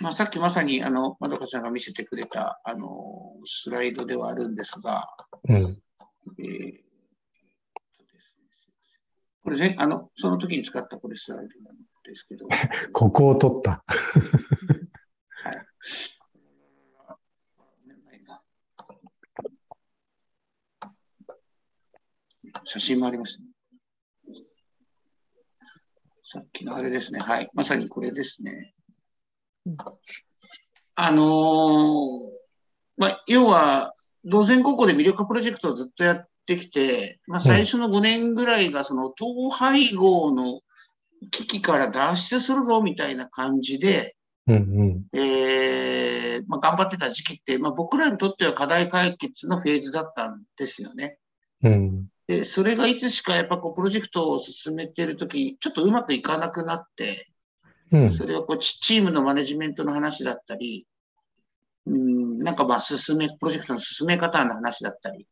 [0.01, 5.09] まあ、さっきまさに、あの、まどかちゃんが見せてくれた、あの、スライドではあるんですが、
[5.49, 5.57] うん。
[5.57, 6.85] えー
[9.43, 12.47] これぜ、あの、その時に使ったこれスライドなんですけど。
[12.95, 13.85] ここを取った。
[17.07, 17.17] は
[22.45, 22.53] い。
[22.65, 23.49] 写真もありますね。
[26.23, 27.21] さっきのあれですね。
[27.21, 27.51] はい。
[27.55, 28.75] まさにこれですね
[29.67, 29.77] うん。
[30.97, 32.35] あのー
[32.97, 33.93] まあ、要は、
[34.25, 40.61] 同然高校で魅力化プロジェクトをずっとやってきて、まあ、最初の5年ぐらいが、その統廃合の
[41.31, 45.19] 危機から脱出するぞみたいな感じで、うんうん。
[45.19, 51.19] えーまあ、頑張ってた時期って、まあ、僕らにとっては課題解決のフェーズだったんですよね。
[51.63, 52.07] うん。
[52.27, 57.31] で、それがいつしかやっぱこうプロジェクトを進めてるとき、ちょっとうまくいかなくなって、
[57.93, 58.11] うん。
[58.11, 60.87] それはこうチチームのマネジメントの話だったり、
[61.87, 65.27] うん、なんかまあ進め、プロジェクトの進め方の話だったり、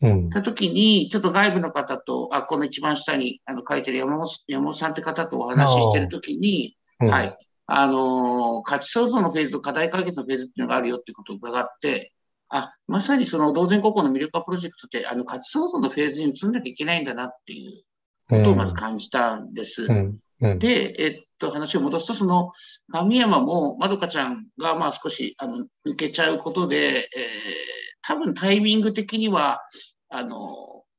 [0.00, 0.30] うん。
[0.30, 7.38] たときに、ちょっと外部の方と、あ、この一番下にあの書いてる山本山本さんって方とお話ししてるときに、うんはい。
[7.66, 12.12] あのー価値創造のフェーズと課題解決のフェーズっていうのがあるよってことを伺って、
[12.48, 17.82] あ、まさにその同然高校の魅力化プロジェクトって、あの価値創造のフェーズに移んなきゃいけないんだなっていう
[18.28, 19.86] ことをまず感じたんです。
[19.86, 20.18] うん。
[20.42, 20.58] うん。
[20.58, 22.50] で、えっと、話を戻すと、その、
[22.90, 27.04] 神山も、まどかちゃんが、まあ少し、あの、抜けちゃうことで、えー、
[28.02, 29.62] 多分タイミング的には、
[30.10, 30.38] あの、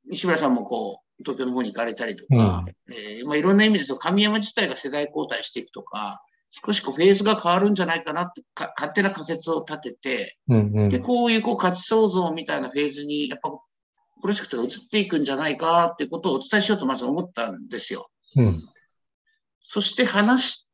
[0.09, 6.21] 西村さんもこう、東京の方に行かれたりとか、えーまあいろんな意味で、その神山自体が世代交代していくとか、
[6.55, 10.71] 少しこうフェーズが変わるんじゃないかなって、か勝手な仮説を立てて、うん。
[10.75, 13.49] うんで、こういうこう価値創造みたいなフェーズに、やっぱ、
[14.21, 18.07] プロジェクトが移っていくんじゃないかっていうことをお伝えしようとまず思ったんですよ。
[18.35, 18.61] うん。
[19.61, 20.67] そして話し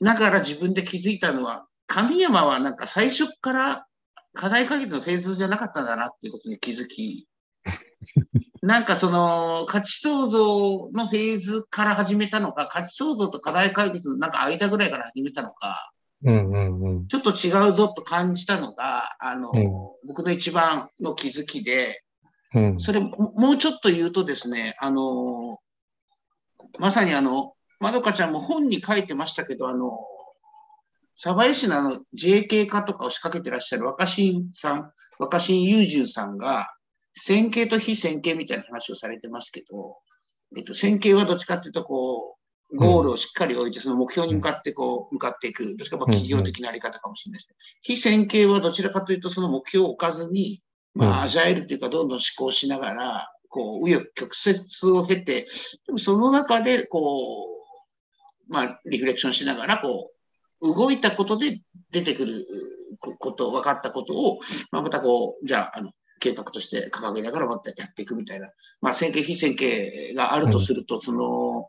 [0.00, 3.86] ながら自分で気づいたのは、神山はなんか最初から
[4.34, 7.26] 課題解決のフェーズじゃなかったんだなっていうことに気づき、
[8.64, 15.92] なんかその価値創造のフェーズから始めたのか、価値創造と課題解決のなんか間ぐらいから始めたのか、
[16.24, 16.50] うん。
[16.50, 16.82] うん。
[16.82, 17.06] うん。
[17.06, 19.70] ちょっと違うぞと感じたのが、あの、うん
[20.06, 22.02] 僕の一番の気づきで、
[22.54, 22.78] うん。
[22.78, 25.58] それももうちょっと言うとですね、あの、
[26.78, 29.98] まさにあの、まどかちゃんも本に書いてましたけど、あの、
[31.16, 36.74] 鯖江市のあの JK 化とかを仕掛けてらっしゃる若新さん、若新雄純さんが、
[37.14, 39.96] 線形と非線形みたいな話をされてますけど、
[40.56, 42.36] えっと、線形はどっちかっていうと、こ
[42.72, 45.76] う、ゴールをしっかり置いて、その目標に向かってこう、向かっていく。
[45.76, 47.56] どっちかまあ企業的なあり方かもしれないですね。
[47.82, 50.62] 非線形はどちらかというと、その目標を置かずに、
[50.94, 55.46] まあ、アジャイルというか、どんどん思考しながら、こう、紆余曲折を経て、
[55.86, 57.46] でもその中で、こ
[58.48, 60.10] う、まあ、リフレクションしながら、こ
[60.60, 62.46] う、動いたことで出てくる
[62.98, 64.38] こと、分かったことを、
[64.70, 65.92] まあ、またこう、じゃあ、あの、
[66.24, 71.68] 計画として掲げながらまたやっていくみたいな、まあ、線形、非線形があるとすると、その、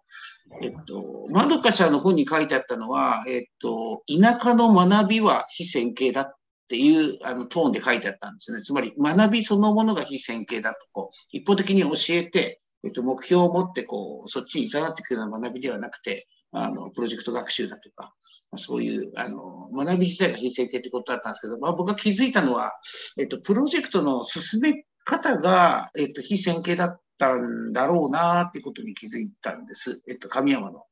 [0.61, 6.35] えっと、まどかちゃんの本に書いてあったのは、えっと、田舎の学びは非線形だっ
[6.69, 8.61] ていうあのトーンで書いてあったんですね。
[8.61, 18.13] つまり、学びそのものが非線形だと、こう、一方的に教えて、えっと、目標を持って、こう、そっちに従っていくような学びではなくて、あの、プロジェクト学習だとか、
[18.55, 22.73] そういう、あの、学び自体が非線形ってことだったんですけど、まあ僕が気づいたのは、
[23.19, 30.01] えっと、プロジェクトの進め方が、えっと、非線形だったんだろうなっていうことに気づいたんです。
[30.07, 30.85] えっと、神山の。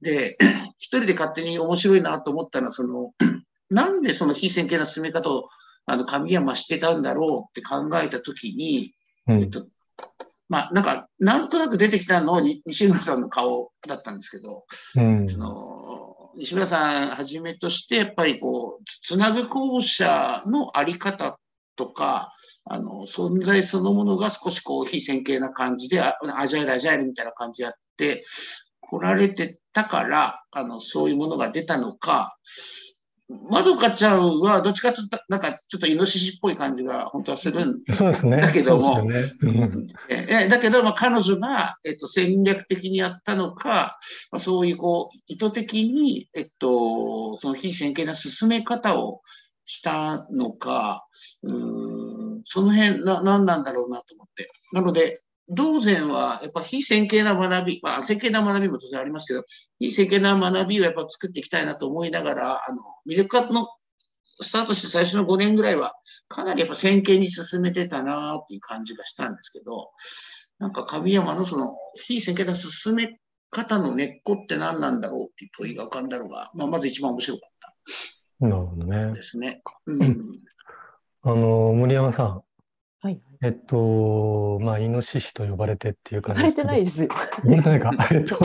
[0.00, 0.38] で、
[0.78, 3.12] 一人で勝手に面白いなと思ったのは、その、
[3.70, 5.48] なんでその非線形な進め方を、
[5.84, 8.94] あの、神山してたんだろうって考えたときに、
[9.26, 9.66] うん、えっと、
[10.52, 21.38] まあ、なんか、なんとなく出てきたのに西村さんの顔だったんですけど、うん、その西村さんはじめとして、やっぱりこう、つなぐ校舎のあり方
[21.74, 22.34] とか、
[22.66, 28.22] あの、存在そのものが少しこう、非線形な感じで、アジャイルアジャイルみたいな感じでやって
[28.82, 32.36] 来られてたから、あの、そういうものが出たのか、
[33.28, 39.32] まどかちゃんはどっちかというと、なんかちょっとイノシシっぽい感じが本当はするんだけども、ね。
[40.08, 43.98] えだけど、まあ、彼女が、えっと、戦略的にやったのか、
[44.30, 49.22] まあ、そういうこう意図的に、えっと、その非線形な進め方を
[49.64, 51.06] したのか、
[51.42, 54.50] うんその辺な何なんだろうなと思って。
[54.72, 55.20] なので、
[55.54, 59.44] 道前はやっぱ非線形な学び、まあ、線形な学びも当然ありますけど、
[59.78, 63.68] 非線形な学びをやっぱ作っていきたいなと思いながら、あの、魅力化の
[64.40, 65.94] スタートして最初の5年ぐらいは、
[66.28, 69.90] かなりやっぱ線形に進めてたなっていう感じがしたんですけど、
[70.58, 73.18] なんか神山のその非線形な進め
[73.50, 77.54] 方の根っこって何なんだろうっていう問いが浮かんだのが、まあ、まず一番面白かっ
[78.40, 79.12] たなるほどね。
[79.14, 79.62] ですね。
[79.86, 80.40] うん、
[81.22, 82.42] あの、森山さん。
[83.02, 83.20] はい。
[83.42, 87.08] えっと、まあ、イノシシと呼ばれてっていう感じ呼ばれてないですよ。
[87.42, 87.90] 呼ばれてないか。
[88.14, 88.36] えっと、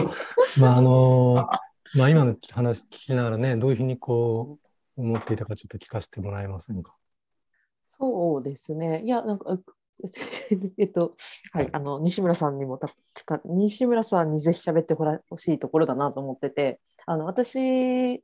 [0.59, 1.47] まあ、あの、
[1.95, 4.57] まあ、今の話聞きながらね、どういうふうにこ
[4.97, 6.95] う、思っていたかちょっと聞かせてもらえませんか？
[7.99, 9.03] そうですね。
[9.03, 9.59] いや、なんか、
[10.77, 11.13] えっと、
[11.53, 12.91] はい、あの、西村さんにもた、
[13.45, 18.23] 西村さんにぜひ喋ってほしいところだなと思ってて、あの、私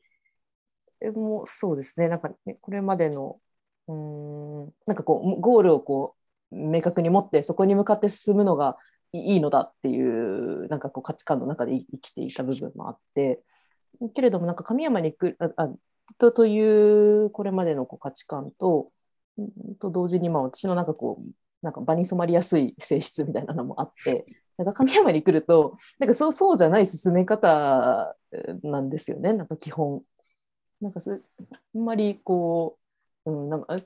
[1.15, 3.39] もそうですね、なんか、ね、これまでの、
[3.87, 6.22] うん、なんかこう、ゴールをこう、
[6.53, 8.77] 明確に持ってそこに向かって進むのが
[9.13, 13.41] いいのだっていうなんかこう価値観の中で生きていた部分もあって
[14.13, 15.69] けれどもなんか神山に行くああ
[16.17, 18.91] とというこれまでのこう価値観と
[19.79, 24.25] と同時にまあ私のなんかこうなんか場に染まりやすい性質みたいなのもあって
[24.57, 28.15] なんか神山に来るとなんかそうそうじゃない進め方
[28.63, 30.03] なんですよねなんか基本。
[30.81, 32.77] なんかあんまりこ
[33.25, 33.77] う、うん、なんか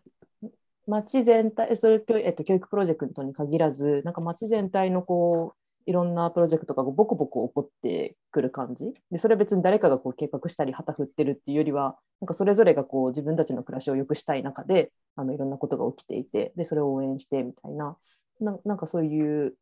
[0.88, 8.94] 町全体、それ、えっと、教育プロジェクトに限らず、なんか町全体のこう、いろんなプロジェクトがボコボコ起こってくる感じ。
[9.10, 17.96] でそれは別に誰かがこう計画したり旗振ってるっていうよりはなんかそれぞれがこう自分たちの暮らしを良くしたい中であのいろんなことが起きていてでそれを応援してみたいな
[18.42, 19.56] ななんかそういう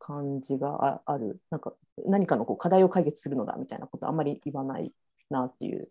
[0.00, 1.40] 感じがある。
[1.50, 1.72] なんか
[2.04, 4.92] 何かのこう課題を解決するのだみたいなことあんまり言わない
[5.30, 5.88] なっていう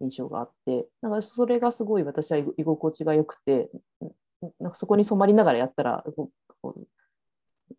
[0.00, 3.70] 印象があって、なんかそれがすごい私は居心地が良くて、
[4.60, 6.04] なんかそこに染まりながらやったら、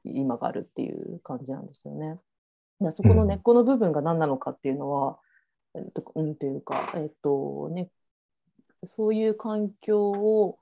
[0.04, 2.20] 今があるっていう感じなんですよね。
[2.92, 5.20] そこの根っこの部分が何なのかっていうのは、
[5.74, 7.90] うん、えっと、うんというか、えっとね、
[8.86, 10.60] そういう環境を、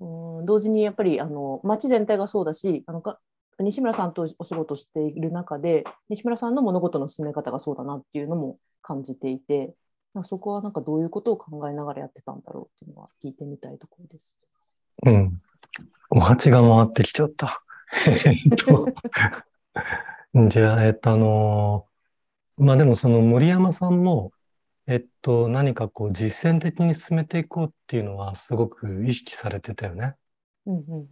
[0.00, 3.20] うん、同時にやっぱりあの町全体がそうだしあのか
[3.58, 9.74] 西村さんとお仕事している中で西村さんの物事の進め方がそうだなっていうのも感じていて
[10.24, 14.34] そこはなんかどういうことを考えながらやってたんだろうっていうのは聞いてみたいところです。
[15.06, 15.40] うん。
[16.10, 17.62] お鉢が回ってきちゃった。
[18.06, 18.88] えっと、
[20.48, 24.32] じゃあ、えっと、あのー、まあでもその森山さんも、
[24.86, 30.16] えっと、何かこう実践的に進めていこうっていうのはすごく意識されてたよね。
[30.66, 31.08] うんうん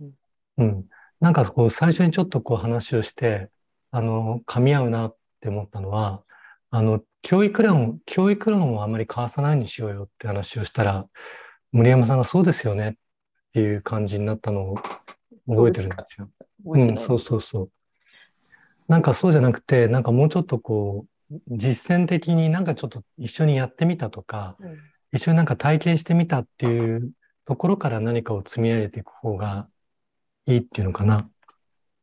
[0.59, 0.65] うん。
[0.65, 0.89] うん。
[1.21, 3.51] なんかこう最初にちょっとこう話をして、
[3.91, 6.23] あの、噛み合うなっって思ったのは、
[6.71, 11.07] あの、教育論、教育論をあまり交わさないにしようよって話をしたら、
[11.73, 12.95] 森山さんがそうですよねっ
[13.55, 14.77] ていう感じになったのを
[15.49, 16.31] 覚えてるんですよ。
[16.65, 17.71] うん、そうそうそう。
[18.89, 24.79] なんかそうじゃなくて、なんかもうちょっとこう、実践的になんかちょっと一緒にやってみたとか、うん、
[25.13, 27.13] 一緒になんか体験してみたっていう
[27.47, 29.69] ところから何かを積み上げていく方が
[30.47, 31.29] いいっていうのかな。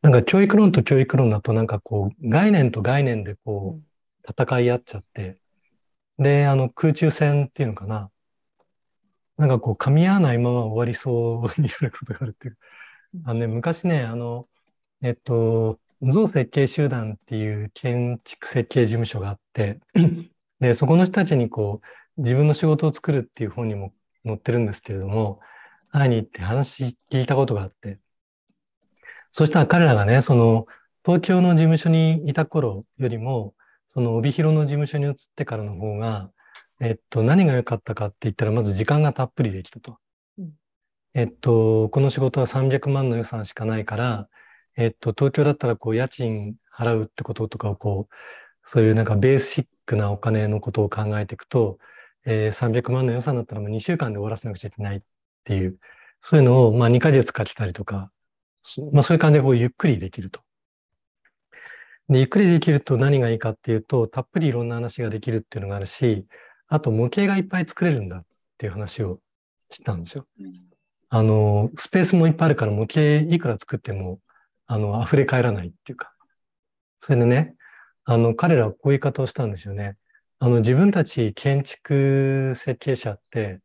[0.02, 3.87] なんか教育論と教育論だとなんかこう概念と概念でこう
[4.30, 5.40] 戦い合っちゃって、
[6.20, 8.12] で、あの空中戦っていうのかな。
[9.38, 12.58] なんかこう噛み合わないまま終わりそうになることがあるっていう。
[13.26, 14.48] あのね、昔ね、あの、
[15.02, 19.80] えっと、造設計集団っていう建築設計事務所があって、
[20.60, 21.82] で、そこの人たちにこ
[22.18, 23.94] う、自分の仕事を作るっていう本にも
[24.26, 25.40] 載ってるんですけれども、
[25.92, 28.00] 会いに行って話聞いたことがあって、
[29.32, 30.66] そしたら彼らがね、その、
[31.06, 33.54] 東京の事務所にいた頃よりも、
[33.98, 36.30] その帯広の事務所に移ってからの方が、
[36.80, 39.98] えっと、何が良かったかって言ったら、まず時間がたっぷりできたと。
[40.38, 40.52] うん、
[41.16, 44.30] えっと、この仕事は300万の予算しかないから、
[44.76, 48.16] えっと、東京だったらこう家賃払うってこととかをこう、
[48.62, 51.80] そういうなんかベーシックなお金のことを考えていくと、
[52.24, 55.02] えー、300万の予算だったらもう2週間で終わらせなくちゃいけないっ
[55.44, 55.80] ていう、
[56.22, 58.12] そういうのをまあ2ヶ月かけたりとか、
[58.92, 60.42] まあそういう感じでこうゆっくりできると。
[62.10, 66.26] で、ゆっくりできると何がいいかっていうと、たっぷりいろんな話ができるっていうのがあるし、
[66.68, 68.26] あと模型がいっぱい作れるんだっ
[68.58, 69.20] ていう話を
[69.70, 70.26] したんですよ。
[71.10, 74.20] あの、スペースもいっぱいあるから模型いくら作っても
[74.68, 76.14] あの、溢れ返らないっていうか。
[77.02, 77.56] それでね、
[78.04, 79.96] あの、彼らはこういう言い方をしたんですよね。
[80.40, 83.62] あの、自分たち建築設計者って、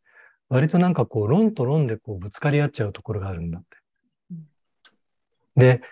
[0.48, 3.68] 割となんかこう、論と論でこう、ぶつかり合っちゃうところがあるんだって。
[5.56, 5.82] で、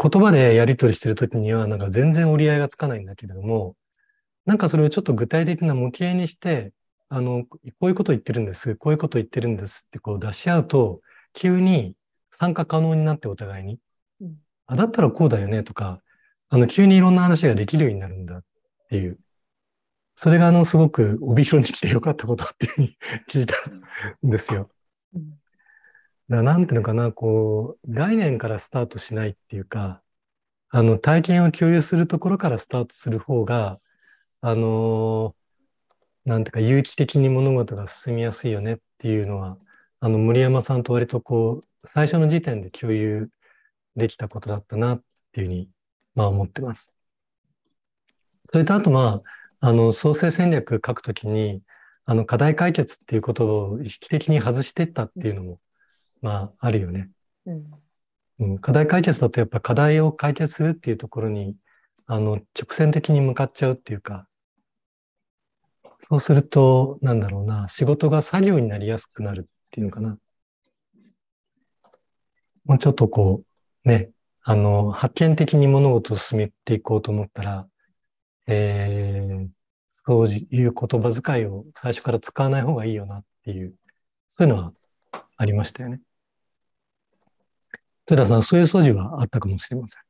[0.00, 3.74] 言葉でやり取りしてるときには、なんか全然折り合いがつかないんだけれども、
[4.46, 6.72] なんかそれをちょっと具体的な模型にして、
[7.08, 11.00] あの、こういうこと言ってるんです、こういうこと言ってるんですってこう出し合うと、
[11.32, 11.94] 急に
[12.38, 13.78] 参加可能になってお互いに。
[14.66, 16.00] あ、だったらこうだよねとか、
[16.48, 18.42] あの、急にいろんな話ができるようになるんだっ
[18.88, 19.18] ていう。
[20.16, 22.96] それが、あの、すごく帯広に来てよかったことっていうふうに
[23.28, 23.54] 聞いた
[24.26, 24.68] んですよ。
[26.28, 30.02] だなんていうのかな、こう、概念からスタートしないっていうか、
[30.70, 33.80] あの、体験を共有するところからスタートする方が、
[34.40, 35.34] あの
[36.24, 39.58] なんていうか、有機的に物事が進みやすいよねっていうのは、
[40.00, 43.30] あの、森山さんと割とこう、最初の時点で共有
[43.96, 45.70] できたことだったなっていうふうに、
[46.14, 46.92] まあ思ってます。
[48.52, 49.22] それとあとま
[49.60, 51.62] あ、あの、創生戦略書くときに、
[52.04, 55.60] あの、課題解決っていうことを意識的に外していったっていうのも、
[56.20, 57.10] まあ、あるよね。
[57.46, 57.70] うん、
[58.40, 61.56] うん、課題解決だとやっぱ課題を解決するっていうところに、
[62.06, 64.26] あの、直線的に向かっちゃうっていうか、
[66.00, 70.18] そうすると、なんだろうな、仕事が作業になりやすくなるっていうのかな。
[72.64, 73.42] もうちょっとこ
[73.84, 74.10] ね、
[74.42, 77.66] あの、発見的に物事を進めていこうと思ったら、
[78.46, 79.48] えー、
[80.06, 83.74] そういう言葉遣いを最初から使わない方がいいよなっていう、
[84.30, 84.72] そういうのは
[85.36, 86.00] ありましたよね。
[88.10, 90.02] 豊田さん、そういう素地はあったかもしれません。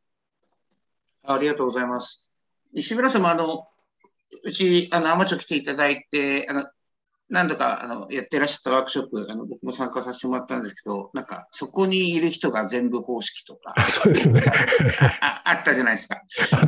[1.25, 2.47] ありがとうございます。
[2.73, 3.67] 西村さんも、あの、
[4.45, 6.65] うち、あの、アマチョ来ていただいて、あの、
[7.31, 14.45] 何度かあのやってらっしゃったワークショップ、あの僕も参加させてもらったんですけど、なんかそこにいる人が全部方式とか、そうですね、
[15.21, 16.23] ああったじゃないですか。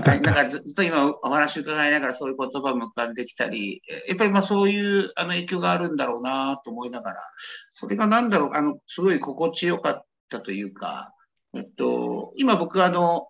[0.05, 7.23] なんかずっと今お話伺いながらそういう言葉も浮かんできたり、やっぱりまあそういうあの影響があるんだろうなと思いながら、
[7.71, 11.15] それが何だろう、あのすごい心地よかったというか、
[11.53, 13.29] えっと、今僕あの、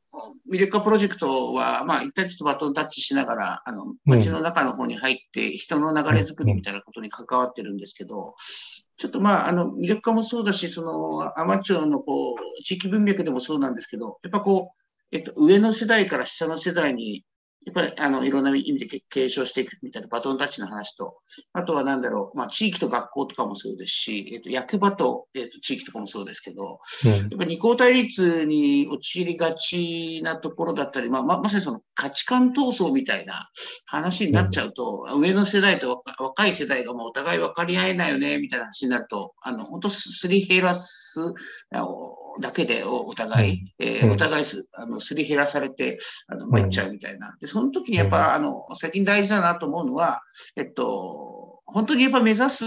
[0.52, 8.34] 魅力化プロジェクトは、まあ、一旦ちょっとバトンタッチしながら、あの、街の中の方に入って、人の流れ作りみたいなことに関わってるんですけど、
[8.98, 17.24] ちょっとまあ、あの、魅力化もそうだし、その、アマチュアのこう、地域文脈でもそうなんですけど、やっぱこう、えっと、上の世代から下の世代に
[17.66, 21.18] やっぱり、あの、いろんな意味で継承していくみたいなバトンタッチの話と、
[21.52, 33.50] あとは何だろう、まあ、地域と学校とかもそうですし、えっ、と、役場と、えっ、と、地域とかもそうですけど、うん、やっぱ二項対立に陥りがちなところだったり、まあ、ま、まさにその価値観闘争みたいな
[33.84, 41.09] 話になっちゃうと、うん、上の世代と若い世代がもうお互い分かり合えないよね、みたいな話になると、あの、本当すり減らす、
[42.40, 45.98] だけでお互い、えー、お互いすあのすり減らされて、
[46.28, 47.36] あの、参っちゃうみたいな。
[47.40, 50.22] で、その時にやっぱ、あの、最近大事だなと思うのは、
[50.56, 52.64] えっと、本当にやっぱ目指す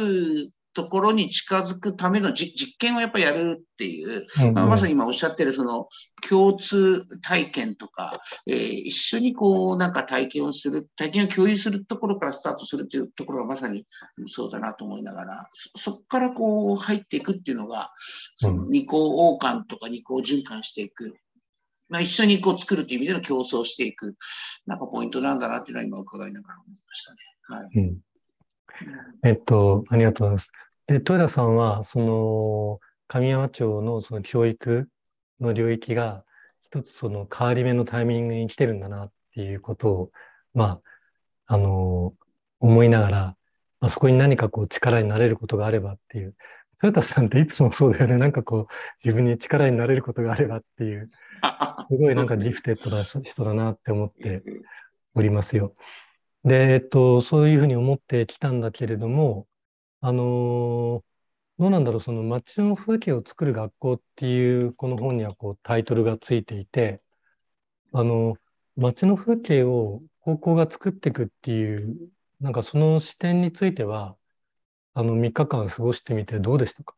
[0.74, 5.88] ところに近づくための実験をやっぱりやるっていう、まあ、まさに今おっしゃってるその
[6.28, 13.86] 共通体験とか、えー、一緒にこうなんか体験をする、体験を共有するところからスタートするっていうところがまさに
[14.28, 17.92] そうだなと思いながら、そこからこう入っていくっていうのが、
[18.36, 21.16] その二項王冠とか二項循環していく。
[21.90, 24.16] まあ、一緒にこう作るという意味での競争をしていく、
[24.66, 27.18] なんかポイントなんだなっていうのは今伺いながら思いましたね。
[27.62, 27.80] はい。
[27.80, 27.98] うん
[29.24, 30.52] えっと、ありがとうございます。
[30.88, 34.90] で、豊田さんは、その、神山町のその教育
[35.40, 36.26] の領域が、
[36.62, 40.12] 一つその変わり目のタイミングに来てるんだなっていうことを、
[40.54, 40.82] ま
[41.46, 42.14] あ、あの、
[42.60, 43.38] 思いながら、
[43.80, 46.36] まあ、そこに何かこう力になれることがあればっていう、
[46.82, 48.18] 豊田さんっていつもそうだよね。
[48.18, 48.74] なんかこう、
[49.04, 51.10] 自分に力になれることがあればっていう、
[51.90, 54.44] すごいなんかギフテッドな人だなって思って
[55.16, 55.76] おりますよ。
[56.44, 59.48] で、えっと、そういうふうに思ってきたんだけれども、
[60.04, 61.04] あのー
[61.60, 67.02] どうなんだろう、その街の風景を作る学校っていうこの本にはこうタイトルがついていて、
[67.94, 68.38] あの、
[68.78, 74.18] 街の風景を高校が作っていくっていう、なんかその視点については、
[74.96, 76.96] あの3日間過ごしてみてどうでしたか？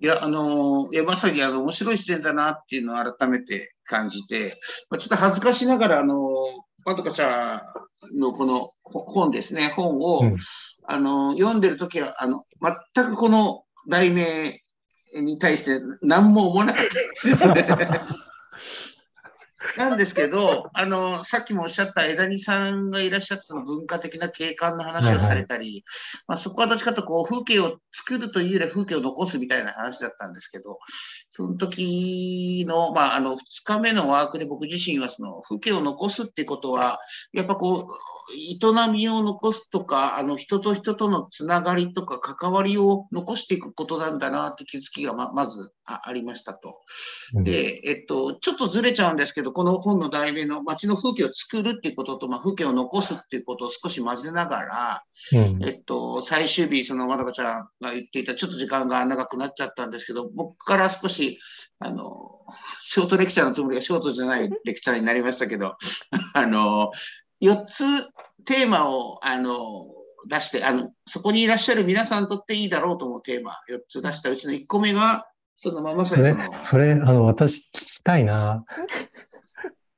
[0.00, 4.58] いや、あの、いや、まさにあの、面白い視点だなっていうのを改めて感じて、
[4.90, 6.16] まあ、ちょっと恥ずかしながら、あの、
[6.84, 7.62] まどかちゃ
[8.14, 10.36] んのこの本ですね、本を、うん、
[10.90, 12.46] あの、読んでる時は、あの、
[12.94, 14.62] 全くこの題名
[15.14, 17.68] に対して何も思わなかったですよね。
[19.76, 25.84] なんですけど、あの、さっきもおっしゃった枝荷さんがいらっしゃったその文化的な景観の話をされたり、はいはい、
[26.28, 30.78] まあ、そこはどっちかとこう風景を作るというよりは風景を残すみたいな話だったんですけど、
[31.28, 37.00] その時の、まあ、あの、2日目のワークで僕自身はその風景を残すってことは、
[37.32, 37.94] やっぱこう、
[38.34, 38.58] 営
[38.92, 46.80] みを残すとか、あの、人と人とのつながりとか関わりを残していくことなんだなって気づきがままずありましたと。
[47.32, 61.38] で、えっと、ちょっとずれちゃうんですけど、この本の題名の街の風景を作るっていうことと、まあ、風景を残すっていうことを少し混ぜながら、うん、えっと、最終日、そのまどかちゃんが言っていた、ちょっと時間が長くなっちゃったんですけど、僕から少し、
[61.78, 62.40] あの、
[62.84, 65.76] ショートレクチャーのつもりがショートじゃないレクチャーになりましたけど、
[66.34, 66.90] あの、
[67.40, 67.84] 4つ
[68.44, 69.84] テーマを、あの、
[70.26, 75.26] 出して、あの、そこにいらっしゃる皆さんにとっていいだろうと思うテーマ、4つ出したうちの1個目が、
[75.60, 76.36] そのままそれ、
[76.66, 78.64] それ、あの、私聞きたいな。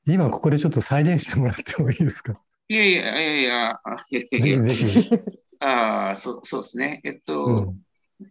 [0.06, 2.40] 今ここでちょっと再現してもらってもいいですか？
[2.68, 3.80] いやいやいやいや。
[5.60, 7.02] ああ、そう、そうですね。
[7.04, 7.78] えっと、うん、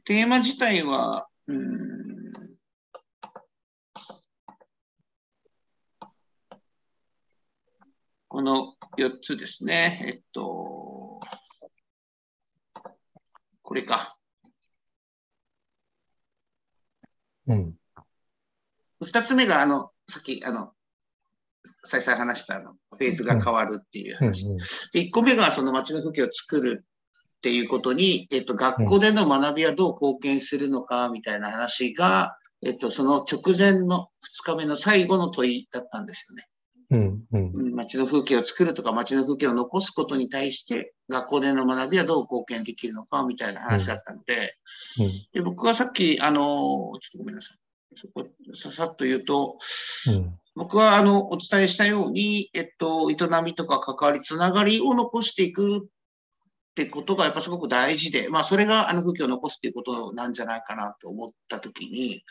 [0.05, 2.33] テーマ自体は、うん、
[8.27, 10.01] この4つですね。
[10.03, 11.21] えっと、
[13.61, 14.18] これか。
[17.49, 17.75] うん。
[19.01, 20.71] 2つ目が、あの、さっき、あの、
[21.83, 24.45] 再々話したあのフェーズが変わるっていう話。
[24.45, 24.65] うんうん、で、
[25.01, 34.09] 1個目がその街の風景を作るっていうことに、えっと、学校での学びはどう貢献するのかみたいな話が、えっと、その直前の
[34.43, 36.47] 2日目の最後の問いだったんですよね。
[36.91, 44.55] うんうん、街の風景を作るとか街の風景を残すことに対して学校での学びはどう貢献できるのかみたいな話だったので
[44.99, 47.57] うん、で僕はさっきあのちょっとごめんなさい。
[47.95, 49.57] そこささっと言うと、
[50.07, 55.81] うん、僕はあのお伝えしたように、えっと、営みとか関わりつながりを残していくっ
[56.75, 62.23] てことがやっぱすごく大事で、まあ、それがあの風景を残すっていうことなんじゃないかなと思ったときに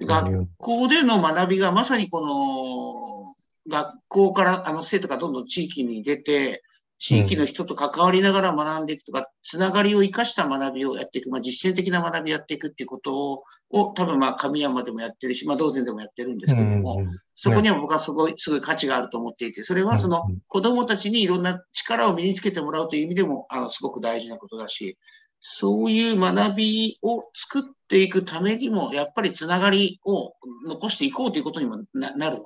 [0.00, 3.34] 学校での学びがまさにこの
[3.68, 6.62] 学校からあの生徒がどんどん地域に出て、
[6.98, 17.04] 地域の人と関わりながら学んでいくとか、つながりを生かした学びをやっていく、まあ、実践的な学びをやっていくっていうことを、を多分まあ神山でもやってるし、まあ道前でもやってるんですけども、
[17.34, 24.96] そこには僕はすごい、すごい価値があると思っていて、それはその子供たちにいろんな力を身につけてもらうという意味でも、あの、すごく大事なことだし、
[25.40, 30.34] そういう学びを作っていくためにも、やっぱりつながりを
[30.66, 32.44] 残していこうということにもなるの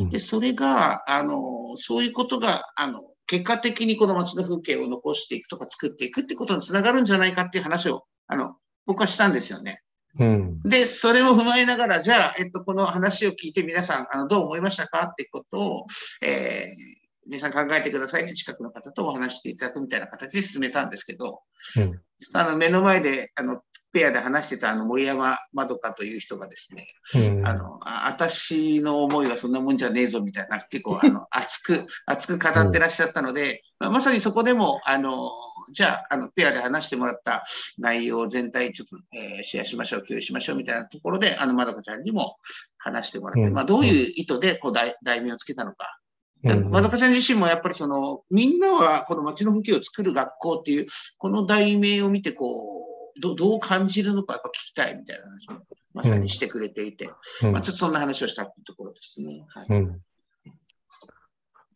[0.00, 9.80] で、で、それが、あの、そういうことが、あの、結果的にこの街の風景を残していくとか作っていくってことにつながるんじゃないかっていう話を、あの、僕はしたんですよね。
[10.18, 15.86] うん、で、それを踏まえながら、じゃあ、えっと、この話を聞いて皆さん、あの、どう思いましたかってことを、
[16.22, 21.42] えー、皆さん考えてくださいって近くの方とお話していただくみたいな形で進めたんですけど、
[21.76, 22.00] うん、
[22.32, 23.62] あの目の前であの
[23.92, 35.30] ペアで話してたあの森山まどかという人がですね、うん、あの私の思いはそんなもんじゃねえぞみたいな結構あの 熱く熱く語ってらっしゃったので、まあ、まさにそこでもあの
[35.72, 37.44] じゃあ、あの、ペアで話してもらった
[37.78, 42.36] 内容全体ちょっと、えー、シェアしましょう、共有しましょうみたいなところで、あの、まどかちゃんにも
[42.78, 45.98] 話してもらって、うん、まあ、どういう意図で、こう題、題名をつけたのか。
[46.44, 50.86] まどかちゃん自身もやっぱりその、みんなはこの街の風景を作る学校っていう、
[51.18, 52.82] この題名を見て、こ
[53.16, 55.60] う、どどう感じるのかやっぱ聞きたいみたいな話も
[55.94, 57.08] まさにしてくれていて、
[57.42, 59.44] うん、まあ、ちょっとそんな話をしたっていうところですね。
[59.48, 60.00] はい、うん、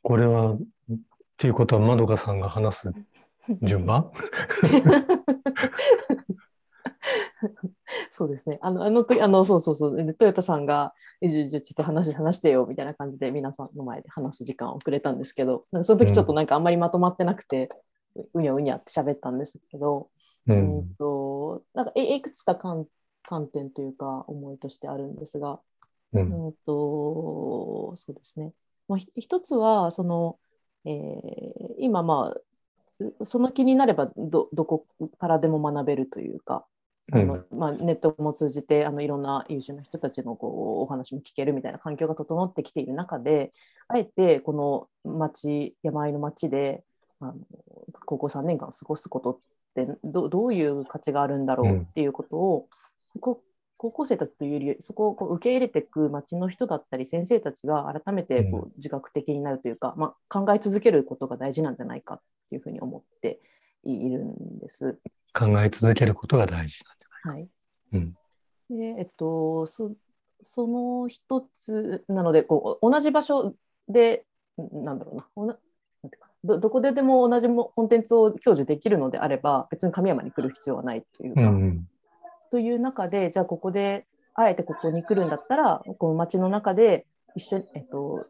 [0.03, 0.59] これは、っ
[1.37, 2.93] ていうことは、まどかさんが話す
[3.62, 4.11] 順番？
[8.11, 8.59] そうですね。
[8.61, 17.68] あの、あの時、あの、そうそうそう、トヨタさんが、じゃちょっと話、話してよ、みたいな感じで、皆さんの前で話す時間をくれたんですけど、その時ちょっとなんかあんまりまとまってなくて、
[18.34, 20.11] うにゃうにゃって喋ったんですけど、
[20.46, 22.86] うん、うんとなんかいくつか観
[23.22, 25.61] 観点というか思いとしてあるんですが、
[26.12, 28.53] うん、うんとそうですね、
[28.88, 30.38] まあ、一つはその、
[30.84, 32.40] えー、今まあ
[33.24, 34.86] その気になればどどこ
[35.18, 36.66] からでも学べるというか、
[37.11, 43.53] あのまあ、ネットも通じてあのいろんな優秀な人たちのこうお話も聞けるみたいな環境が整ってきている中で
[43.89, 46.85] あえてこの町山あいの町で
[47.21, 47.35] あの
[48.05, 49.39] 高校3年間過ごすことっ
[49.75, 52.69] てどどういう価値があるんだろうっていうことを、
[53.21, 53.41] 高
[53.77, 63.41] 校生たちというよりそこをこう受け入れていく町の人だったり先生たちが改めてこう自覚的になるというか、うん、まあ、考え続けることが大事なんじゃないかっていうふうに思って
[63.85, 64.99] いるんです。
[65.33, 66.97] 考え続けることが大事なん。
[67.23, 67.49] はい。
[67.93, 68.16] うん、
[68.71, 69.93] でえっと、そ
[70.43, 73.55] その一つなのでこう同じ場所
[73.89, 74.25] で
[74.57, 75.59] なんだろうな
[76.45, 81.89] どどこででも同じもコンテンツを享受できるのであれば別に神山に来る必要はないというか、うん。
[82.51, 88.25] という中でじゃあここであえてここに来るんだったらこの街の中で一緒に、えっと、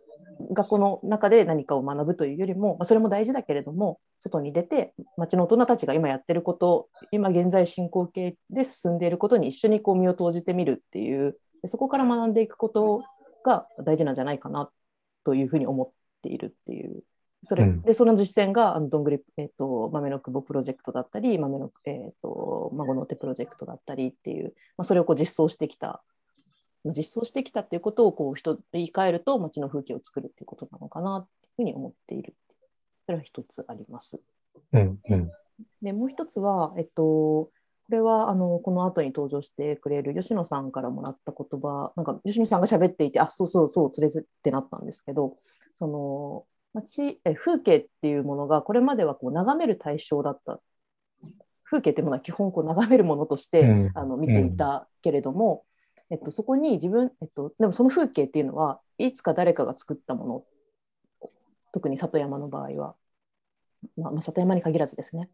[0.50, 11.36] 学校の中で何かを学ぶというよりも、まあ、それも大事だけれども外に出て町の大人たちが今やってること今現在進行形で進んでいることに一緒にこう身を投じてみるっていう
[11.66, 13.02] そこから学んでいくこと
[13.44, 14.70] が大事なんじゃないかな
[15.24, 15.90] というふうに思っ
[16.22, 17.02] ているっていう。
[17.42, 26.02] それ、うん、でその実践があのどんぐり、えーと、豆の久保プロジェクトだったり豆の、えーと、孫の手プロジェクトだったりっていう、まあ、それをこう実装してきた
[26.84, 32.34] 実装してきたっていうことをこう人言い換えると街の風景を作るっていうことなのかなっていうふうに思っている
[33.06, 34.20] それは一つあります。
[34.72, 35.30] うんうん、
[35.82, 37.50] でもう一つは、えっと、こ
[37.90, 45.38] れはあのこの後に登場してくれる吉野さんからもらった言葉なんか吉野さんが喋っていてあそうそうそう連れてってなったんですけど
[45.72, 50.60] その街え風景っていうものがこれまではこう眺める対象だった。
[51.70, 55.62] 風景っていうものは基本こう眺めるものとして、うん、あの見ていたけれども、うん、
[56.10, 60.44] えっと、そこに自分、えっと、でもその風景っていうのはいつか誰かが作ったもの。
[61.72, 62.94] 特に里山の場合は、
[63.96, 65.28] まあ、里山に限らずですね、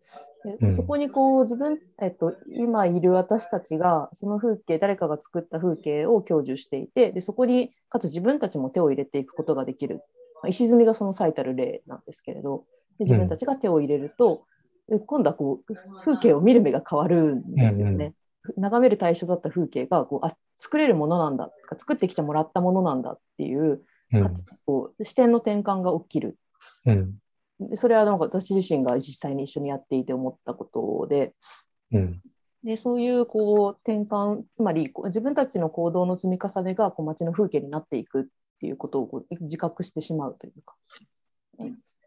[0.60, 10.02] うん、そこにこう自分、えっと、今いる私たちがその風景誰かが作った風景を享受していてでそこにかつ自分たちも手を入れていくことができる。
[10.46, 12.64] 石積みがその最たる例なんですけれど
[12.98, 14.44] で自分たちが手を入れると、
[14.88, 17.92] うん、今度はこう風景を見る目が変わるんですよね。
[17.92, 18.14] うんうん、
[18.56, 23.82] 眺める対象だった風景がこうあ作れるものなんだ作ってきてもらったものなんだっていう,、
[24.66, 26.36] こう視点の転換が起きる。
[26.86, 27.18] うん。
[27.60, 31.34] でそれはなんか私自身が実際に一緒にやっていて思ったことで,、
[31.92, 32.20] うん、
[32.64, 38.24] でそういうこう転換つまり自分たちの行動の積み重ねがこう街の風景になっていくっ
[38.54, 40.74] っていうことをこう自覚してしまうというか、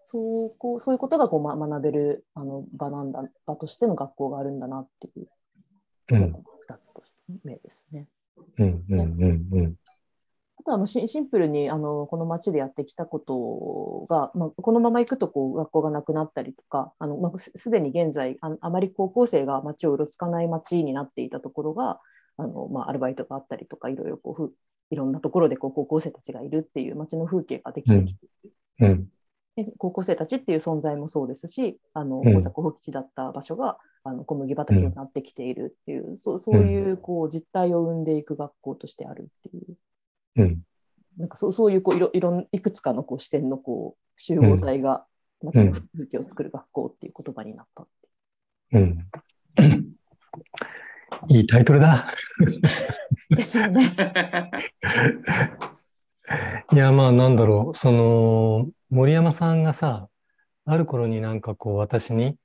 [0.06, 5.28] そうこうそういうことがこう、ま、学べるあの場なんだ場としての学校があるんだなっていう
[6.16, 8.08] 2つとして目ですね。
[8.58, 9.76] うんうんうんうん。
[10.60, 21.99] あとはシンプルにあのこの町でやってきたことが、まあ、このまま行くとこう学校がなくなったりとかあの、まあ、すでに現在ああまり高校生が町をうろつかない町になっていたところが
[22.38, 24.53] あの、まあ、アルバイトがあったりとかいろいろこう
[24.89, 28.28] いろんなところでこう高校生たちがいるっていう街の風景ができてきて
[28.80, 29.08] うん、
[29.55, 33.78] で高校生たちっていう存在もそうですしあの大阪放棄地だった場所が
[34.08, 39.76] あの小麦畑になってきているっていう、うん、そそういうこう実態を生んでいく学校としてあるっていう、
[40.38, 40.62] うん、
[41.18, 45.05] なんかそうそういうこういろいろいくつかのこう視点のこう集合体が
[45.43, 47.86] 街の風景を作る学校っていう言葉になった。
[48.74, 49.08] うん。
[51.30, 52.14] いいタイトルだ。
[53.30, 53.95] ですよね。
[56.74, 60.10] いや、まあ、なんだろう、その、森山さんがさ、
[60.66, 62.38] ある頃になんかこう、私に、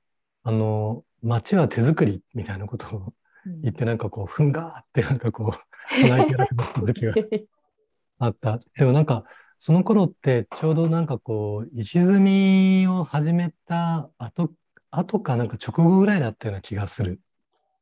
[0.43, 3.13] あの、街は手作りみたいなことを
[3.61, 7.13] 言って、なんかこう、ふんがーってなんかこう、鼻息がった時が
[8.19, 8.59] あった。
[8.77, 9.23] でもなんか、
[9.57, 14.51] その頃ってちょうどなんかこう、石積みを始めた後、
[14.91, 17.21] 後かなんか直後ぐらいだったような気がする。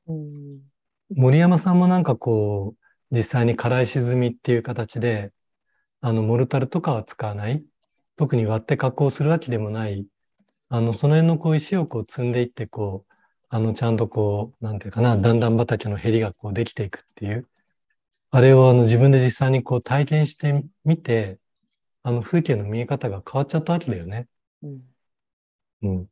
[0.08, 0.60] うん。
[1.16, 2.76] 森山さんもなんかこ
[3.12, 5.34] う、実際に辛い沈みっていう形で、
[6.00, 7.64] あの、モルタルとかは使わない。
[8.16, 10.06] 特に割って加工するわけでもない。
[10.70, 13.11] あの、その辺のこう石をこう積んでいって、こう、
[13.54, 17.50] あの、ちゃんとこう、なんていうかな、段々畑のへりがこうできていくっていう。
[18.32, 21.38] あれをあの自分で実際にこう体験してみて、
[22.02, 24.30] あの風景の見え方が変わっちゃったわけだよね。
[24.64, 24.82] うん。
[25.82, 26.08] うん。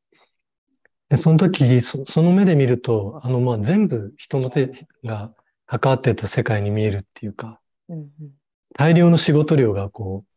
[1.08, 5.34] で、その時、そその目で見ると、あの、まあ、全部人の手が
[5.66, 8.00] 関わってた世界に見えるっていうか、うん。
[8.00, 8.10] うん。
[8.74, 10.30] 大量の仕事量がこう、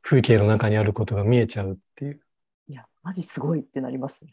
[0.00, 2.20] 風景の中にあることが見えちゃうっていう。
[2.68, 4.32] いや、マジすごいってなりますね。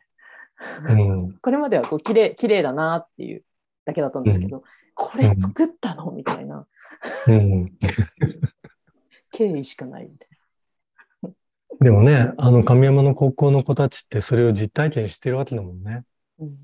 [0.87, 1.37] うん。
[1.41, 3.43] これまではこう綺麗綺麗だなっていう
[3.85, 6.11] だけだったんですけど、これ作ったの？
[6.11, 6.65] みたいな
[7.27, 7.71] うん。
[9.31, 10.29] 敬意しかないみたい
[11.81, 15.91] でもね、あの、神山の高校の子たちってそれを実体験してるわけだもんね。
[15.91, 16.03] な。
[16.39, 16.55] うん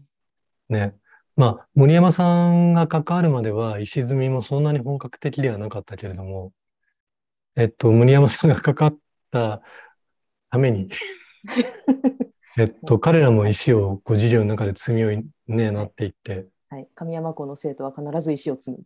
[0.69, 0.95] ね。
[1.35, 6.53] まあ、森山さんが関わるまでは石積みもそんなに本格的ではなかったけれども、
[7.55, 8.97] えっと、森山さんが関わっ
[9.31, 9.61] た
[10.49, 10.89] ために、
[12.57, 18.79] えっと、彼らも石をこう授業の中で積みように、ね、なっていって、はい、神山校の生徒は必ず石を積む。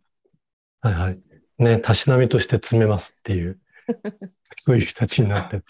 [0.80, 1.18] はいはい。
[1.58, 3.58] ね、たしなみとして積めますっていう、
[4.58, 5.66] そういう人たちになってって。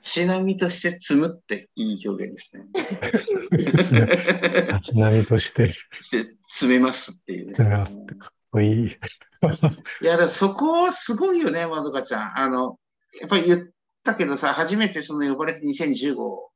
[0.00, 2.66] しなみとして積むっていい表現ですね。
[3.50, 4.06] ですね
[4.68, 5.74] たしなみとしてで
[6.48, 7.54] 積めますっていうね。
[7.54, 8.86] 積めますってかっこいい。
[8.86, 12.38] いや、でもそこはすごいよね、まどかちゃん。
[12.38, 12.80] あの、
[13.20, 13.68] やっぱり言っ
[14.04, 16.14] たけどさ、初めてその呼ばれて2015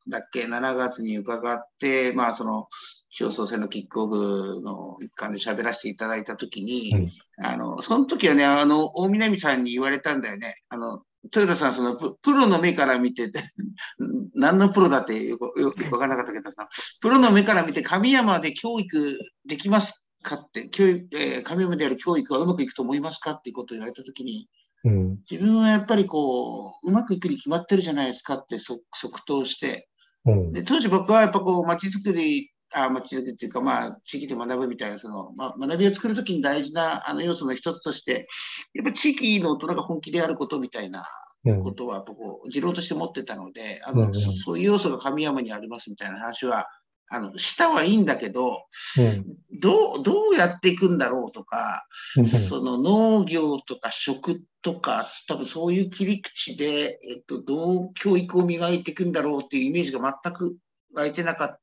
[0.09, 2.69] だっけ、7月に伺って、まあその、
[3.11, 7.07] 地方創生のキックオフの一環で喋らせていただいたときに、
[7.43, 10.57] あの、その時はね、あの、大南さんに言われたんだよね。
[10.69, 13.41] あの、豊田さん、そのプ、プロの目から見てて、
[14.35, 16.69] 何のプロだってよくよくわからなかったけどさ、
[17.01, 23.33] プロの目から見て神山で教育できますかって、教育、えー神山でやる教育はうまくいくと思いますか？
[23.33, 24.49] っていうことを言われたときに、
[24.87, 25.19] うん。
[25.31, 29.89] 自分はやっぱりこう、うまくいくに決まってるじゃないですかって即即答して、
[30.25, 30.53] うん。
[30.53, 38.27] で当時僕はやっぱこう、街づくり、あ街づくりっていうか、まあ、地域で学ぶみたいな、その、まあ、学びを作るときに大事なあの要素の一つとして、
[38.75, 41.05] やっぱ地域の大人が本気でやることみたいな
[41.45, 46.67] うんことは、やっぱこう、持論として持ってたので、あの、うんうんそそういう要素が神山にありますみたいな話は、
[47.09, 48.65] あの、したはいいんだけど、
[48.99, 49.25] うん。
[49.61, 51.87] どう、どうやっていくんだろうとか、
[52.17, 60.57] うんその農業とか食とか、多分そういう切り口で、えっと、どう教育を磨いていくんだろうっていうイメージが全く
[60.95, 61.59] 湧いてなかっ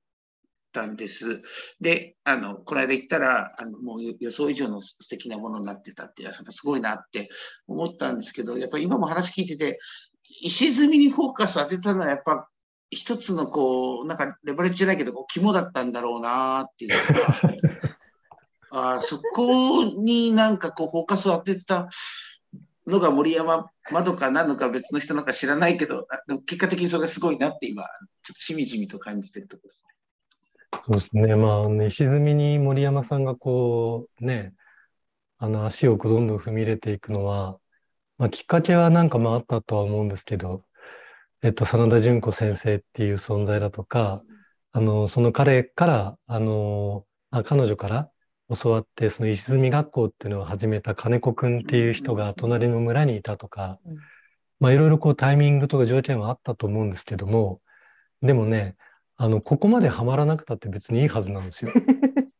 [0.71, 1.41] たんです。
[1.81, 7.29] で、あの、この間言ったら、あの、もう予想以上の素敵なものになってたって、やっぱすごいなって
[7.67, 9.79] 思ったんですけど、やっぱり今も話聞いてて、
[10.41, 12.49] 石積みにフォーカス当てたのはやっぱ
[12.95, 17.77] 一つのこう、なんかレバレッジじゃないけど、こう肝だったんだろうなっていうのが
[18.95, 21.89] あーそこになんかこうフォーカスを当てた
[22.87, 26.07] のが森山まどかなのか別の人なのか知らないけど、
[26.45, 29.85] 結果的にそれがすごいなって今、ちょっとしみじみと感じてるところです。
[30.85, 31.35] そうですね。
[31.35, 34.53] まあ、ね、石積みに森山さんがこう、ね、
[35.37, 37.57] あの足をどんどん踏み入れていくのは、
[38.17, 40.63] まあ、きっかけはなんかまああったとは思うんですけど、
[41.43, 44.23] えっと、真田純子先生っていう存在だとか、
[44.71, 48.09] あの、その彼から、あの、あ、彼女から
[48.61, 53.97] 教わって、その石積み学校っていうのを始めた金子くんっていう人が隣の村にいたとかうん、
[54.61, 57.59] まあいろいろこうタイミングとか条件はあったと思うんですけども、
[58.21, 58.77] でもね、
[59.17, 61.71] あの、ここまでハマらなくたって別にいいはずなんですよ。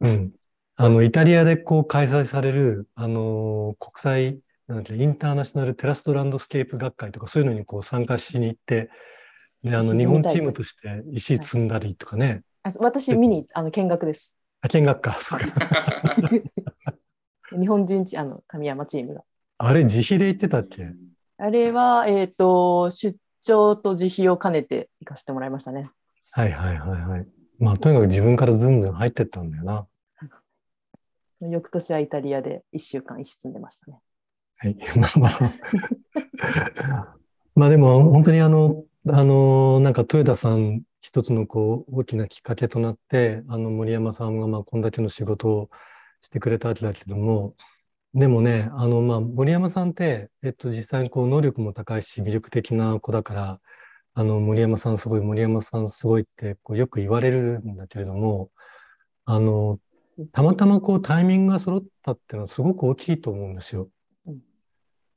[0.00, 0.32] うん。
[0.76, 4.40] あの、イタリアでこう開催される、あのー国際、
[4.70, 8.88] なんてインターナショナルテラストランドスケープ学会とかそういうのにこう参加しに行って、
[9.64, 14.34] で、あの、石日本チームとして石積んだりとかね、あ私、見にあの見学です。
[14.60, 15.46] あ、見学か、そうか。
[17.58, 19.24] 日本人チあの神山チームが。
[19.58, 20.86] あれ自費で行ってたっけ？
[21.38, 25.82] あれは、えっ、と、出張と自費を兼ねて行かせてもらいましたね。
[26.30, 27.26] はいはいはいはい。
[27.58, 29.88] まあ、とにかく自分からずんずん入ってったんだよな。
[31.40, 34.00] その翌年はイタリアで1週間石積んでましたね。
[34.62, 34.76] はい。
[34.96, 35.52] まあ
[37.54, 37.68] まあ。
[37.70, 45.70] でも本当にあの、あの、なんか豊田さん一つのこう大きなきっかけとなって、あの森山さんがまあこんだけの仕事を
[46.20, 47.54] してくれたわけだけども、
[48.12, 53.60] でもね、あのまあ森山さんって、えっと実際にこう能力も高いし魅力的な子だから、
[54.12, 58.50] あの森山さんすごい、森山さんすごいってこうよく言われるんだけれども、
[59.24, 59.80] あの、
[60.32, 63.88] たまたまこうタイミングが揃ったっていうのはすごく大きいと思うんですよ。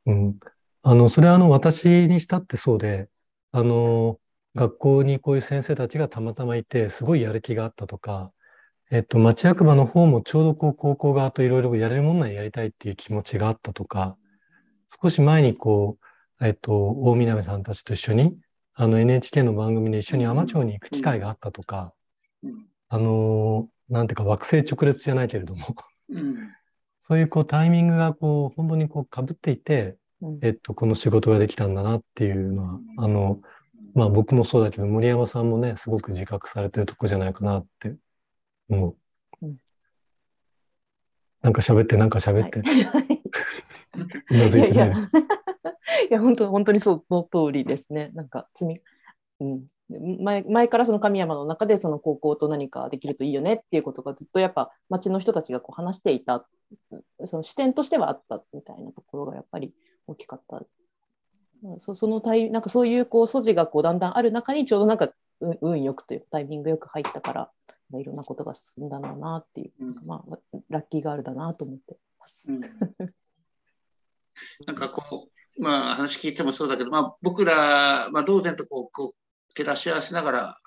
[0.05, 0.39] うん。
[0.81, 3.09] あの、それはあの、私にしたってそうで、
[3.51, 4.19] あの、
[4.55, 8.31] 学校にこういう先生たちがたまたまいて、すごいやる気があったとか、
[8.91, 14.17] えっと、町役場の方もちょうどこう高校側といろいろやれるもんならやりたいっていう気持ちがあったとか、
[15.01, 15.97] 少し前にこ
[16.39, 18.37] う、えっと、大南さんたちと一緒に、
[18.75, 21.93] あの NHK の番組で一緒に海士町に行く機会があったとか、
[22.89, 25.75] あのー、なんていうか惑星直列じゃないけれども
[27.03, 29.97] そういうこうタイミングがこう本当にこう被っていて、
[30.41, 33.41] えっと、この仕事ができたんだなっていうのは、あの、
[33.93, 37.95] まあ僕もそうだけど、森山さんもね、すごく自覚されてるとこじゃないかなって
[38.69, 38.95] 思
[39.41, 39.45] う。
[39.45, 39.57] うん、
[41.41, 42.59] なんか喋って、なんか喋って。
[42.59, 42.63] い。
[44.33, 44.91] やいや、い
[46.09, 48.11] や 本当本当にその通りですね。
[48.13, 48.81] なんか積み、
[49.41, 56.47] うん、前前からその神山の中でその高校と何かできるといいよねっていうことがずっとやっぱ町の人たちがこう話していた
[57.25, 59.73] その視点としてはあったみたいなところがやっぱり
[60.07, 60.61] 大きかった。
[61.79, 65.09] そそのタイなんかそういうこう素地がこうだんだんある中にちょうどなんか
[65.61, 67.49] 運よくというタイミングよく入ったから
[67.99, 70.37] いろんなことが進んだろうなっていう、うん、まあ、
[70.69, 72.51] ラッキーガールだなと思ってます。
[72.51, 72.61] うん、
[74.65, 79.22] なんかこう、まあ、話聞いてもそうだけど、まあ、僕ら、まあ、同然とこうこう
[79.55, 80.57] 照らし合わせながら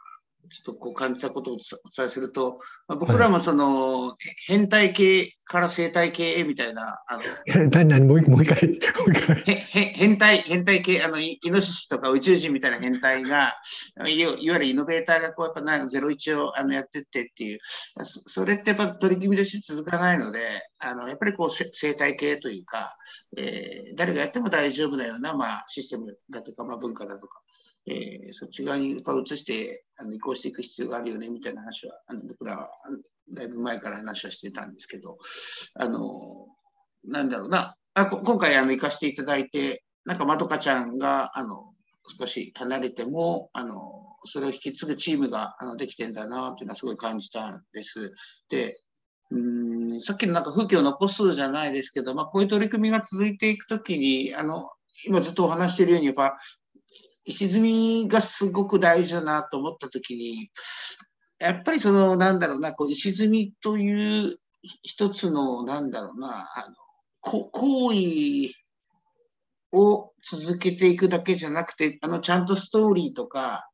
[0.49, 4.17] ちょっとこう感じたことをお伝えすると、まあ、僕らもその、はい、
[4.47, 7.23] 変態系から生態系みたいな、あの
[7.69, 8.07] 何何？
[8.07, 8.81] もう一回、
[9.67, 13.55] 変態、変態系、あのイノシシとか宇宙人みたいな変態が、
[14.07, 17.59] いわゆるイノベーターがこうやっぱなんゼロイチをあのやってってっていう、
[18.05, 20.41] それってやっぱ取り組みとして続かないので、
[20.79, 22.97] あのやっぱりこう生態系というか、
[23.37, 27.41] えー、誰がやっても大丈夫なような、まあ、システムだとか、まあ、文化だとか、
[27.87, 32.71] えー、そっち側にやっぱ移してあの移行していく必要があるよねみたいな話はあの僕らは
[33.33, 35.19] だいぶ前から話はしてたんですけど
[35.75, 36.47] あの
[37.05, 41.73] なんだろうなあ今回あの行かせていただいてなんかまどかちゃんがあの
[42.19, 48.13] 少し離れてもあのそれを引き継ぐチームがあのできてんだなというのはすごい感じたんです。
[48.49, 48.79] で
[49.31, 49.39] う
[49.97, 54.71] んさっきのなんか風景を残すじゃないですけど、まあ、こういう取り組みが続いていくときにあの
[55.05, 56.37] 今ずっとお話しているようにやっぱ
[57.27, 60.51] 石積みがすごく大事だなと思った時に、
[61.39, 64.39] やっぱりその、なんだろうな、こう石積みという
[64.83, 66.75] 一つの、なんだろうな、あの
[67.21, 68.55] こ行為
[69.73, 73.69] を続けていくだけじゃなくて、あの、ちゃんとストーリーとか、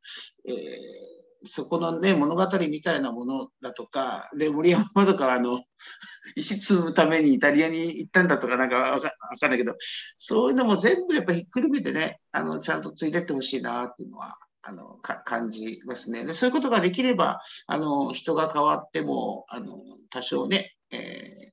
[0.47, 5.65] えーそこのね、物語みたいなものだとか、で、森山とかあの、
[6.37, 9.75] 石積むためにイタリアに行ったんだとかなんかわかんないけど、
[10.17, 16.25] そういうのも全部やっぱひっくるめてね、あの、ちゃんとついてってほしいなっていうのは、あの、感じますね。
[16.25, 19.81] で、そういうことができれば、あの、人が変わっても、あの、
[20.11, 21.53] 多少ね、え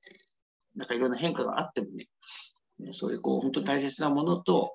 [0.76, 2.08] ー、なんかいろんな変化があってもね、
[2.92, 4.72] そういうこう、本当に大切なものと、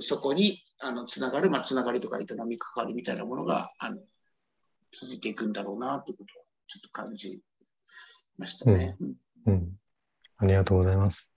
[0.00, 3.98] そこにあのつながる、まあ、つながりとか営み関わりみたいなものがあの
[4.92, 7.40] 続いていくんだろうなということをちょっと感じ
[8.38, 8.96] ましたね。
[9.46, 9.72] うん、うん、
[10.38, 11.30] ありがとうございます。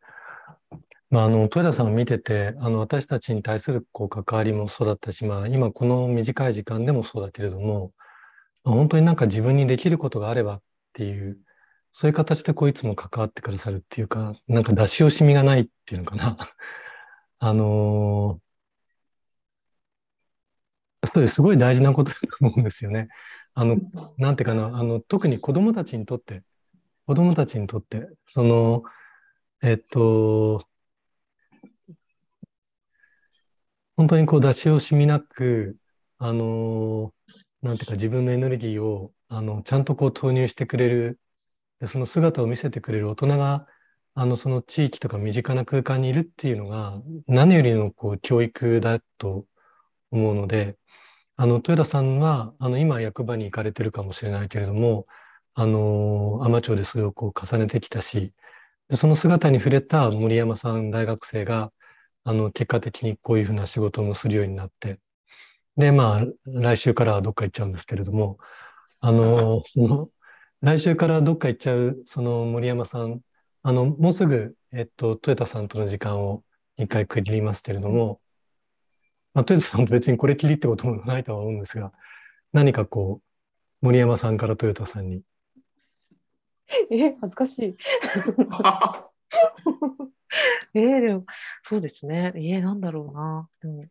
[1.09, 7.93] まあ、あの豊田さんを見ててあの私たちに対するこう関わりもそうだったし、まあ、今この短い時間でもそうだけれども、
[8.63, 10.61] まあ、本当になんか自分にできることがあればっ
[10.93, 11.37] ていう
[11.93, 16.37] そういう形でこういつも関わってくださるっていうかなんか出し惜しみがないっていうのかな
[17.39, 18.41] あの
[21.05, 23.07] それすごい大事なことだと思うんですよね。
[23.53, 23.77] あの、
[24.17, 26.43] なんていうかな、あの、特に子供たちにとって、
[27.07, 28.83] 子供たちにとって、その、
[29.61, 30.65] えっと、
[33.97, 35.77] 本当にこう出し惜しみなく、
[36.17, 37.13] あの、
[37.61, 41.19] なんていうか自分のエネルギーを、あの、ちゃんとこう投入してくれる、
[41.87, 43.67] その姿を見せてくれる大人が、
[44.13, 49.45] あの、その地域とか身近な空間にいるっていうのが、何よりのこう教育だと
[50.11, 50.77] 思うので、
[51.37, 55.05] あの、豊田さんは、あの、今役場に行かれてるかもしれないけれども、
[55.53, 58.33] あの、海士町でそれをこう重ねてきたし、
[58.89, 61.73] でその姿に触れた森山さん大学生が、
[62.25, 64.99] あの、結果的にこういうふうな仕事もするようになって、
[65.77, 68.39] で、まあ、来週からはどっか行っちゃうんですけれども、
[69.01, 70.09] あの、 その、
[70.61, 73.21] 来週からどっか行っちゃう、その森山さん、
[73.63, 76.43] あの、もうすぐ、えっと、豊田さんとの時間を
[76.77, 78.21] 一回区切りますけれども、
[79.35, 81.91] まあ、豊田さんと別にこれきりってこともないとは思うんですが、
[82.53, 85.21] 何かこう、森山さんから豊田さんに。
[86.89, 87.75] え、恥ずかしい。
[90.73, 91.25] えー、でも、
[91.63, 92.31] そうですね。
[92.35, 93.49] えー、なんだろうな。
[93.61, 93.85] でも、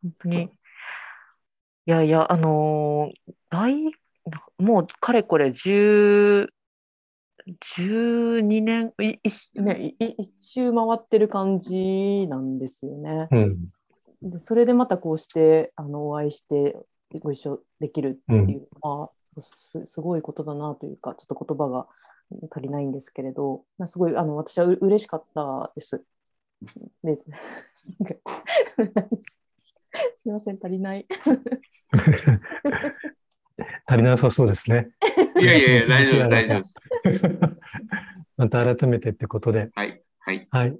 [0.00, 0.44] 本当に。
[0.44, 0.48] い
[1.90, 3.92] やいや、あのー、大、
[4.58, 6.48] もうかれこれ10、
[7.60, 9.18] 12年、い
[9.60, 13.26] ね、一周回ってる感じなんですよね。
[13.32, 13.73] うん
[14.24, 16.76] でそれでまたこうしてあのお会いして
[17.20, 19.10] ご一緒できるっていうのは、
[19.40, 21.86] すすごいことだなというか、ちょっと言葉が
[22.50, 26.02] 足りないんですけれど、すごいあの私はう嬉しかったです。
[27.02, 27.18] で
[30.16, 31.06] すみません、足りない。
[33.86, 34.88] 足りなさそうですね。
[35.40, 36.58] いやいやいや、大丈夫です、大丈夫
[37.10, 37.28] です。
[38.36, 39.70] また改めてってことで。
[39.74, 40.02] はい。
[40.18, 40.48] はい。
[40.50, 40.76] はい。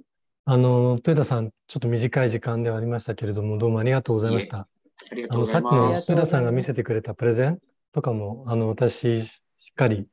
[0.47, 4.67] あの、豊田さん、ちょっと短い時間ではありましたけれども、どうもありがとうございました。
[5.11, 5.73] ありがとうございます。
[5.73, 7.57] あの、さっきの豊田さんが見せてくれたプレゼン
[7.93, 9.41] とかも、あの、私、し
[9.71, 10.05] っかり聞い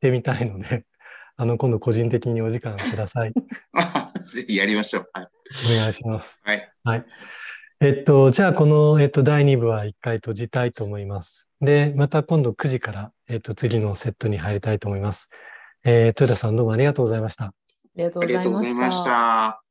[0.00, 0.84] てみたいので、
[1.36, 3.32] あの、今度個人的にお時間ください。
[4.22, 5.10] ぜひやりましょう。
[5.12, 5.28] はい。
[5.74, 6.38] お願いします。
[6.44, 6.72] はい。
[6.84, 7.06] はい。
[7.80, 11.48] えっと、じゃあ、この、えっと、第2部は1回閉じたいと思います。
[11.60, 15.28] で、また今度9時から、えっと、次のセットに入りたいと思います。
[15.82, 17.52] えー、豊田さんどうもありがとうございました。
[17.96, 19.65] ありがとうございました。